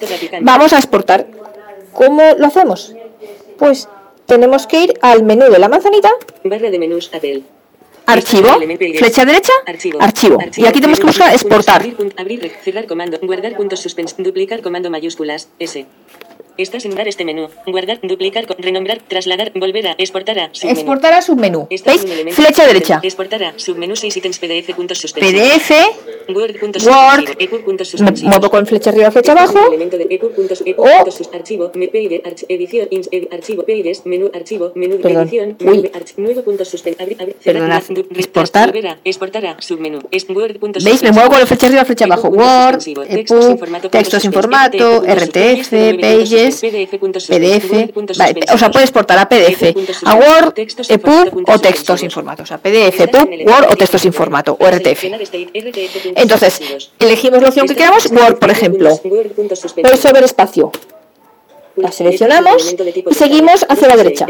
Vamos 0.42 0.72
a 0.72 0.76
exportar. 0.76 1.26
¿Cómo 1.92 2.22
lo 2.38 2.46
hacemos? 2.46 2.94
Pues 3.58 3.88
tenemos 4.28 4.66
que 4.66 4.84
ir 4.84 4.94
al 5.00 5.22
menú 5.24 5.50
de 5.50 5.58
la 5.58 5.68
manzanita, 5.68 6.10
Barra 6.44 6.70
de 6.70 6.78
menús 6.78 7.10
Apple. 7.14 7.42
archivo, 8.04 8.48
flecha 8.98 9.24
derecha, 9.24 9.52
archivo. 9.66 10.38
Y 10.56 10.66
aquí 10.66 10.80
tenemos 10.80 11.00
que 11.00 11.06
buscar 11.06 11.32
exportar. 11.32 11.80
Abrir, 11.80 12.14
abrir, 12.16 12.52
cerrar 12.62 12.86
comando, 12.86 13.18
guardar 13.22 13.56
puntos 13.56 13.80
suspens, 13.80 14.14
duplicar 14.18 14.60
comando 14.60 14.90
mayúsculas, 14.90 15.48
S. 15.58 15.86
Estás 16.58 16.84
en 16.86 16.94
dar 16.96 17.06
este 17.06 17.24
menú. 17.24 17.46
Guardar, 17.66 18.00
duplicar, 18.02 18.44
renombrar, 18.58 18.98
trasladar, 19.06 19.52
volver 19.54 19.86
a, 19.86 19.92
exportar 19.96 20.40
a, 20.40 20.48
submenú. 20.52 20.76
Exportar 20.80 21.12
a 21.14 21.22
submenú. 21.22 21.68
¿Veis? 21.70 22.04
Flecha 22.34 22.66
derecha. 22.66 22.98
Exportar 23.00 23.42
a, 23.44 23.52
submenú 23.56 23.94
6 23.94 24.16
ítems 24.16 24.40
PDF 24.40 24.74
puntos. 24.74 24.98
PDF, 25.12 25.70
Word, 26.34 26.58
puntos 26.58 26.84
Word, 26.84 27.36
puntos 27.64 27.94
me 28.00 28.10
muevo 28.28 28.50
con 28.50 28.66
flecha 28.66 28.90
arriba, 28.90 29.08
flecha 29.12 29.32
Este 29.34 29.40
abajo. 29.44 29.68
elemento 29.68 29.96
de 29.98 30.06
puntos, 30.18 30.62
puntos 30.74 31.14
sus- 31.14 31.30
archivo, 31.32 31.70
me 31.76 31.86
pide, 31.88 32.22
arch- 32.24 32.44
edición, 32.48 32.88
ins- 32.90 33.08
ed- 33.12 33.28
archivo, 33.32 33.62
pages, 33.64 34.02
menú, 34.04 34.28
archivo, 34.34 34.72
menú, 34.74 34.96
Perdón. 35.00 35.22
edición, 35.28 35.56
menú, 35.60 35.82
arch- 35.94 36.14
nuevo 36.16 36.42
punto 36.42 36.64
suspen, 36.64 36.96
abrir, 36.98 37.16
abrir, 37.20 37.36
cerrar, 37.40 37.62
Perdonad. 37.62 37.82
du- 37.88 38.02
du- 38.02 38.18
Exportar. 38.18 38.66
volver 38.72 38.86
a, 38.88 38.98
exportar 39.04 39.46
a, 39.46 39.62
submenú, 39.62 40.00
es 40.10 40.28
Word, 40.28 40.58
puntos 40.58 40.82
¿Veis? 40.82 41.02
Me 41.04 41.12
muevo 41.12 41.28
con 41.30 41.38
la 41.38 41.46
flecha 41.46 41.68
arriba, 41.68 41.84
flecha 41.84 42.04
abajo. 42.06 42.26
EPUB, 42.28 42.36
puntos 42.36 42.46
Word, 42.48 42.74
suspensivos, 42.80 43.08
textos 43.08 43.44
sin 43.44 43.52
EPUB, 43.52 43.58
formato, 43.60 43.90
textos 43.90 44.22
sin 44.22 44.32
puntos 44.32 44.42
formato, 44.50 45.02
RTF, 45.06 45.70
puntos 45.70 46.08
Pages, 46.08 46.47
suspensivos, 46.52 47.26
PDF, 47.26 48.18
Vale, 48.18 48.40
o 48.52 48.58
sea, 48.58 48.70
puede 48.70 48.84
exportar 48.84 49.18
a 49.18 49.28
PDF, 49.28 49.74
a 50.04 50.14
Word, 50.14 50.54
EPUB 50.88 51.30
puntos 51.30 51.54
o 51.54 51.58
textos 51.60 52.00
sin 52.00 52.10
formato. 52.10 52.42
O 52.42 52.46
sea, 52.46 52.58
PDF, 52.58 53.00
EPUB, 53.00 53.46
Word 53.46 53.66
o 53.70 53.76
textos 53.76 54.02
sin 54.02 54.12
formato, 54.12 54.56
o 54.58 54.66
RTF. 54.66 55.04
Entonces, 56.14 56.90
elegimos 56.98 57.42
la 57.42 57.48
opción 57.48 57.66
que 57.66 57.74
queramos, 57.74 58.10
Word, 58.10 58.38
por 58.38 58.50
ejemplo. 58.50 58.98
Voy 59.00 59.96
sobre 59.96 60.24
espacio. 60.24 60.72
La 61.78 61.92
seleccionamos 61.92 62.74
y 63.10 63.14
seguimos 63.14 63.64
hacia 63.68 63.88
la 63.88 63.96
derecha. 63.96 64.26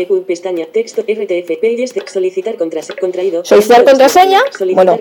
Solicitar 3.45 3.85
contraseña, 3.85 4.43
bueno, 4.75 4.93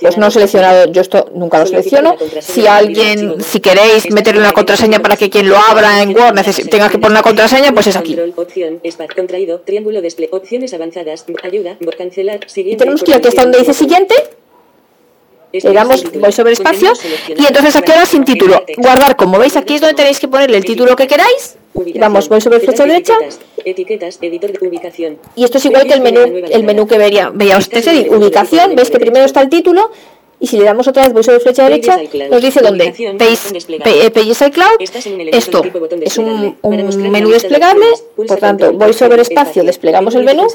Pues 0.00 0.18
no 0.18 0.26
he 0.26 0.30
seleccionado, 0.30 0.90
yo 0.92 1.00
esto 1.02 1.30
nunca 1.34 1.58
lo 1.58 1.66
selecciono. 1.66 2.16
Si 2.40 2.66
alguien, 2.66 3.42
si 3.42 3.60
queréis 3.60 4.10
meterle 4.10 4.40
una 4.40 4.52
contraseña 4.52 5.00
para 5.00 5.16
que 5.16 5.28
quien 5.30 5.48
lo 5.48 5.56
abra 5.56 6.02
en 6.02 6.16
Word 6.16 6.34
tenga 6.70 6.88
que 6.88 6.98
poner 6.98 7.12
una 7.12 7.22
contraseña, 7.22 7.72
pues 7.72 7.86
es 7.88 7.96
aquí. 7.96 8.16
Y 12.72 12.76
tenemos 12.76 13.02
que 13.02 13.10
ir 13.10 13.16
aquí 13.16 13.28
hasta 13.28 13.42
donde 13.42 13.58
dice 13.58 13.74
siguiente, 13.74 14.14
le 15.62 15.72
damos 15.72 16.04
voy 16.12 16.32
sobre 16.32 16.52
espacio 16.52 16.92
y 17.28 17.46
entonces 17.46 17.76
aquí 17.76 17.92
ahora 17.92 18.06
sin 18.06 18.24
título. 18.24 18.64
Guardar, 18.76 19.16
como 19.16 19.38
veis 19.38 19.56
aquí 19.56 19.74
es 19.74 19.80
donde 19.80 19.94
tenéis 19.94 20.18
que 20.18 20.28
ponerle 20.28 20.56
el 20.56 20.64
título 20.64 20.96
que 20.96 21.06
queráis 21.06 21.56
Vamos, 21.98 22.28
voy 22.28 22.40
sobre 22.40 22.60
flecha 22.60 22.84
derecha. 22.84 23.14
Etiquetas, 23.64 24.18
editor 24.22 24.52
de 24.52 24.68
ubicación. 24.68 25.18
Y 25.34 25.44
esto 25.44 25.58
es 25.58 25.64
igual 25.64 25.86
que 25.86 25.94
el 25.94 26.02
menú, 26.02 26.20
el 26.20 26.64
menú 26.64 26.86
que 26.86 26.98
vería, 26.98 27.30
veíamos 27.30 27.68
TextEdit, 27.68 28.10
ubicación, 28.10 28.76
veis 28.76 28.90
que 28.90 28.98
primero 29.00 29.24
está 29.24 29.40
el 29.40 29.48
título 29.48 29.90
y 30.44 30.46
si 30.46 30.58
le 30.58 30.64
damos 30.64 30.86
otra 30.86 31.04
vez 31.04 31.14
voy 31.14 31.24
sobre 31.24 31.40
flecha 31.40 31.64
derecha, 31.64 31.98
nos 32.30 32.42
dice 32.42 32.60
dónde. 32.60 32.92
Pages 34.10 34.42
iCloud. 34.42 34.76
Esto. 35.32 35.62
es 36.02 36.18
un, 36.18 36.56
un 36.60 37.10
menú 37.10 37.30
desplegable, 37.30 37.86
por 38.14 38.38
tanto, 38.38 38.72
voy 38.72 38.92
sobre 38.92 39.22
espacio, 39.22 39.64
desplegamos 39.64 40.14
el 40.14 40.24
menú, 40.24 40.46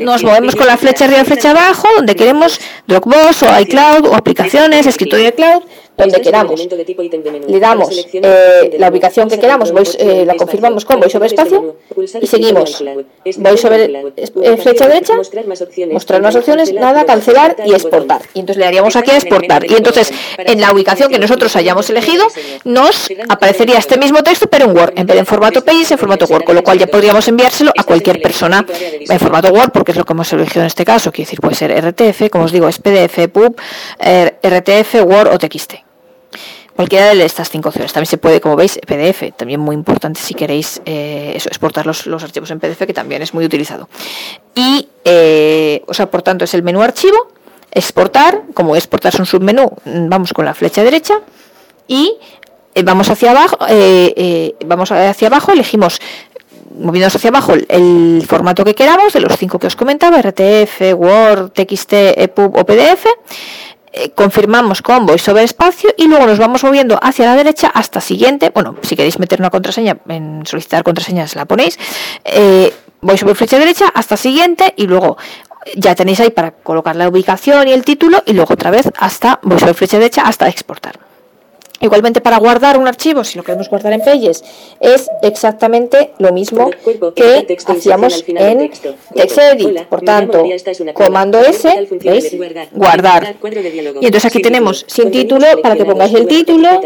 nos 0.00 0.24
movemos 0.24 0.56
con 0.56 0.66
la 0.66 0.78
flecha 0.78 1.04
arriba 1.04 1.20
y 1.20 1.24
flecha 1.26 1.50
abajo, 1.50 1.86
donde 1.94 2.16
queremos 2.16 2.58
Dropbox 2.86 3.42
o 3.42 3.60
iCloud 3.60 4.06
o 4.06 4.14
aplicaciones, 4.14 4.86
escritorio 4.86 5.26
de 5.26 5.34
cloud, 5.34 5.62
donde 5.96 6.20
queramos. 6.20 6.60
Le 7.46 7.60
damos 7.60 8.06
eh, 8.12 8.76
la 8.78 8.88
ubicación 8.88 9.28
que 9.28 9.38
queramos, 9.38 9.72
eh, 9.98 10.24
la 10.26 10.34
confirmamos 10.36 10.84
con 10.84 11.00
voy 11.00 11.10
sobre 11.10 11.26
espacio 11.26 11.76
y 12.20 12.26
seguimos. 12.26 12.82
Voy 13.38 13.58
sobre 13.58 13.84
eh, 13.84 14.56
flecha 14.56 14.88
derecha, 14.88 15.14
mostrar 15.16 16.22
más 16.22 16.36
opciones, 16.36 16.72
nada, 16.72 17.04
cancelar 17.04 17.56
y 17.64 17.72
exportar. 17.72 18.22
Y 18.34 18.40
entonces 18.40 18.58
le 18.58 18.64
daríamos 18.64 18.96
aquí 18.96 19.10
a 19.10 19.16
exportar. 19.16 19.70
Y 19.70 19.74
entonces 19.74 20.12
en 20.38 20.60
la 20.60 20.72
ubicación 20.72 21.10
que 21.10 21.18
nosotros 21.18 21.54
hayamos 21.56 21.88
elegido 21.90 22.26
nos 22.64 23.08
aparecería 23.28 23.78
este 23.78 23.98
mismo 23.98 24.22
texto 24.22 24.48
pero 24.48 24.66
en 24.66 24.76
Word, 24.76 24.92
en 24.96 25.06
vez 25.06 25.14
de 25.14 25.20
en 25.20 25.26
formato 25.26 25.64
Pages, 25.64 25.92
en 25.92 25.98
formato 25.98 26.26
Word, 26.26 26.44
con 26.44 26.54
lo 26.54 26.62
cual 26.62 26.78
ya 26.78 26.86
podríamos 26.86 27.26
enviárselo 27.28 27.72
a 27.76 27.84
cualquier 27.84 28.20
persona 28.20 28.66
en 29.08 29.18
formato 29.18 29.48
Word 29.48 29.70
porque 29.70 29.92
es 29.92 29.98
lo 29.98 30.04
que 30.04 30.12
hemos 30.12 30.32
elegido 30.32 30.62
en 30.62 30.66
este 30.66 30.84
caso. 30.84 31.12
Quiere 31.12 31.26
decir, 31.26 31.40
puede 31.40 31.54
ser 31.54 31.72
RTF, 31.72 32.30
como 32.30 32.44
os 32.44 32.52
digo, 32.52 32.68
es 32.68 32.78
PDF, 32.78 33.28
PUB, 33.28 33.56
RTF, 34.00 34.94
Word 35.04 35.28
o 35.32 35.38
TXT. 35.38 35.83
Cualquiera 36.76 37.14
de 37.14 37.24
estas 37.24 37.50
cinco 37.50 37.68
opciones. 37.68 37.92
También 37.92 38.10
se 38.10 38.18
puede, 38.18 38.40
como 38.40 38.56
veis, 38.56 38.80
PDF, 38.84 39.32
también 39.36 39.60
muy 39.60 39.76
importante 39.76 40.20
si 40.20 40.34
queréis 40.34 40.82
eh, 40.84 41.32
eso, 41.36 41.48
exportar 41.48 41.86
los, 41.86 42.06
archivos 42.06 42.50
en 42.50 42.58
PDF, 42.58 42.78
que 42.84 42.92
también 42.92 43.22
es 43.22 43.32
muy 43.32 43.44
utilizado. 43.44 43.88
Y, 44.56 44.88
eh, 45.04 45.82
o 45.86 45.94
sea, 45.94 46.10
por 46.10 46.22
tanto, 46.22 46.44
es 46.44 46.52
el 46.52 46.64
menú 46.64 46.82
archivo, 46.82 47.28
exportar, 47.70 48.42
como 48.54 48.74
exportar 48.74 49.14
es 49.14 49.20
un 49.20 49.26
submenú, 49.26 49.70
vamos 49.84 50.32
con 50.32 50.44
la 50.44 50.54
flecha 50.54 50.82
derecha 50.82 51.20
y 51.86 52.16
eh, 52.74 52.82
vamos 52.82 53.08
hacia 53.08 53.30
abajo, 53.30 53.58
vamos 54.66 54.90
hacia 54.90 55.28
abajo, 55.28 55.52
elegimos 55.52 56.00
moviéndonos 56.76 57.14
hacia 57.14 57.30
abajo 57.30 57.52
el 57.68 58.24
formato 58.26 58.64
que 58.64 58.74
queramos, 58.74 59.12
de 59.12 59.20
los 59.20 59.36
cinco 59.36 59.60
que 59.60 59.68
os 59.68 59.76
comentaba, 59.76 60.20
RTF, 60.20 60.92
Word, 60.96 61.50
TXT, 61.52 61.92
EPUB 62.16 62.56
o 62.56 62.66
PDF 62.66 63.06
eh, 63.96 64.10
confirmamos 64.10 64.82
con 64.82 65.06
sobre 65.06 65.44
espacio 65.44 65.90
y 65.96 66.08
luego 66.08 66.26
nos 66.26 66.38
vamos 66.38 66.64
moviendo 66.64 66.98
hacia 67.00 67.26
la 67.26 67.36
derecha 67.36 67.68
hasta 67.68 68.00
siguiente. 68.00 68.50
Bueno, 68.50 68.74
si 68.82 68.96
queréis 68.96 69.20
meter 69.20 69.38
una 69.38 69.50
contraseña, 69.50 69.98
en 70.08 70.44
solicitar 70.44 70.82
contraseñas 70.82 71.36
la 71.36 71.44
ponéis. 71.44 71.78
Eh, 72.24 72.74
sobre 73.16 73.36
flecha 73.36 73.58
derecha 73.58 73.86
hasta 73.94 74.16
siguiente 74.16 74.74
y 74.76 74.88
luego 74.88 75.16
ya 75.76 75.94
tenéis 75.94 76.18
ahí 76.18 76.30
para 76.30 76.50
colocar 76.50 76.96
la 76.96 77.08
ubicación 77.08 77.68
y 77.68 77.72
el 77.72 77.84
título 77.84 78.20
y 78.26 78.32
luego 78.32 78.54
otra 78.54 78.72
vez 78.72 78.90
hasta 78.98 79.38
sobre 79.58 79.74
flecha 79.74 79.98
derecha 79.98 80.22
hasta 80.22 80.48
exportar. 80.48 81.03
Igualmente 81.80 82.20
para 82.20 82.38
guardar 82.38 82.78
un 82.78 82.88
archivo, 82.88 83.24
si 83.24 83.36
lo 83.36 83.44
queremos 83.44 83.68
guardar 83.68 83.92
en 83.92 84.00
Pages, 84.00 84.44
es 84.80 85.10
exactamente 85.22 86.12
lo 86.18 86.32
mismo 86.32 86.70
que 87.14 87.46
hacíamos 87.66 88.24
en 88.28 88.70
TextEdit. 89.14 89.82
Por 89.88 90.00
tanto, 90.02 90.44
comando 90.94 91.40
S, 91.40 91.88
¿veis? 92.02 92.36
Guardar. 92.72 93.36
Y 94.00 94.06
entonces 94.06 94.24
aquí 94.24 94.40
tenemos 94.40 94.84
sin 94.88 95.10
título 95.10 95.46
para 95.62 95.76
que 95.76 95.84
pongáis 95.84 96.14
el 96.14 96.26
título, 96.26 96.80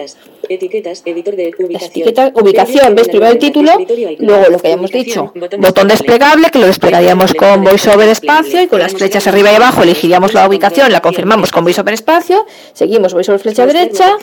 Etiquetas, 0.49 1.03
editor 1.05 1.37
de 1.37 1.53
ubicación. 1.59 2.33
ubicación, 2.35 2.95
¿ves? 2.95 3.09
Primero 3.09 3.33
el 3.33 3.39
título, 3.39 3.73
luego 4.19 4.51
lo 4.51 4.59
que 4.59 4.69
hayamos 4.69 4.91
dicho, 4.91 5.33
botón 5.59 5.89
desplegable, 5.89 6.51
que 6.51 6.59
lo 6.59 6.67
desplegaríamos 6.67 7.35
con 7.35 7.65
VoiceOver 7.65 8.09
espacio 8.09 8.63
y 8.63 8.67
con 8.67 8.79
las 8.79 8.93
flechas 8.93 9.27
arriba 9.27 9.53
y 9.53 9.57
abajo 9.57 9.83
elegiríamos 9.83 10.35
la 10.35 10.49
ubicación, 10.49 10.93
la 10.93 11.01
confirmamos 11.01 11.51
con 11.51 11.65
VoiceOver 11.65 11.95
espacio, 11.95 12.47
seguimos 12.73 13.15
VoiceOver 13.15 13.41
flecha 13.41 13.67
derecha, 13.67 14.17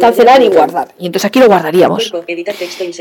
cancelar 0.00 0.42
y 0.42 0.48
guardar. 0.48 0.88
Y 0.98 1.06
entonces 1.06 1.26
aquí 1.26 1.38
lo 1.40 1.46
guardaríamos. 1.46 2.12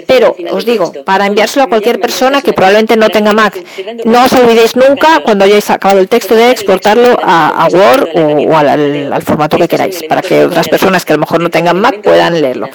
Pero 0.07 0.35
os 0.51 0.65
digo, 0.65 0.91
para 1.05 1.25
enviárselo 1.25 1.65
a 1.65 1.67
cualquier 1.69 1.99
persona 1.99 2.41
que 2.41 2.53
probablemente 2.53 2.95
no 2.95 3.09
tenga 3.09 3.33
Mac, 3.33 3.61
no 4.05 4.25
os 4.25 4.33
olvidéis 4.33 4.75
nunca 4.75 5.21
cuando 5.23 5.45
hayáis 5.45 5.69
acabado 5.69 5.99
el 5.99 6.07
texto 6.07 6.35
de 6.35 6.51
exportarlo 6.51 7.17
a, 7.21 7.67
Word 7.71 8.09
o, 8.15 8.57
al, 8.57 9.13
al 9.13 9.21
formato 9.21 9.57
que 9.57 9.67
queráis, 9.67 10.03
para 10.03 10.21
que 10.21 10.45
otras 10.45 10.67
personas 10.67 11.05
que 11.05 11.13
a 11.13 11.15
lo 11.15 11.21
mejor 11.21 11.41
no 11.41 11.49
tengan 11.49 11.79
Mac 11.79 12.02
puedan 12.03 12.39
leerlo. 12.39 12.69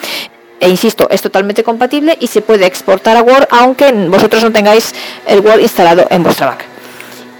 E 0.59 0.67
insisto, 0.67 1.07
es 1.09 1.21
totalmente 1.21 1.63
compatible 1.63 2.17
y 2.19 2.27
se 2.27 2.41
puede 2.41 2.65
exportar 2.65 3.15
a 3.15 3.21
Word 3.21 3.47
aunque 3.49 3.91
vosotros 3.91 4.43
no 4.43 4.51
tengáis 4.51 4.93
el 5.25 5.39
Word 5.39 5.61
instalado 5.61 6.05
en 6.09 6.23
vuestra 6.23 6.47
Mac. 6.47 6.65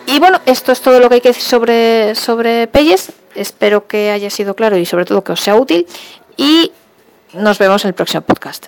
Y 0.07 0.19
bueno, 0.19 0.39
esto 0.45 0.71
es 0.71 0.81
todo 0.81 0.99
lo 0.99 1.09
que 1.09 1.15
hay 1.15 1.21
que 1.21 1.29
decir 1.29 1.43
sobre, 1.43 2.15
sobre 2.15 2.67
Pages. 2.67 3.11
Espero 3.35 3.87
que 3.87 4.09
haya 4.11 4.29
sido 4.29 4.55
claro 4.55 4.77
y 4.77 4.85
sobre 4.85 5.05
todo 5.05 5.23
que 5.23 5.33
os 5.33 5.39
sea 5.39 5.55
útil. 5.55 5.85
Y 6.37 6.71
nos 7.33 7.59
vemos 7.59 7.83
en 7.83 7.89
el 7.89 7.93
próximo 7.93 8.21
podcast. 8.21 8.67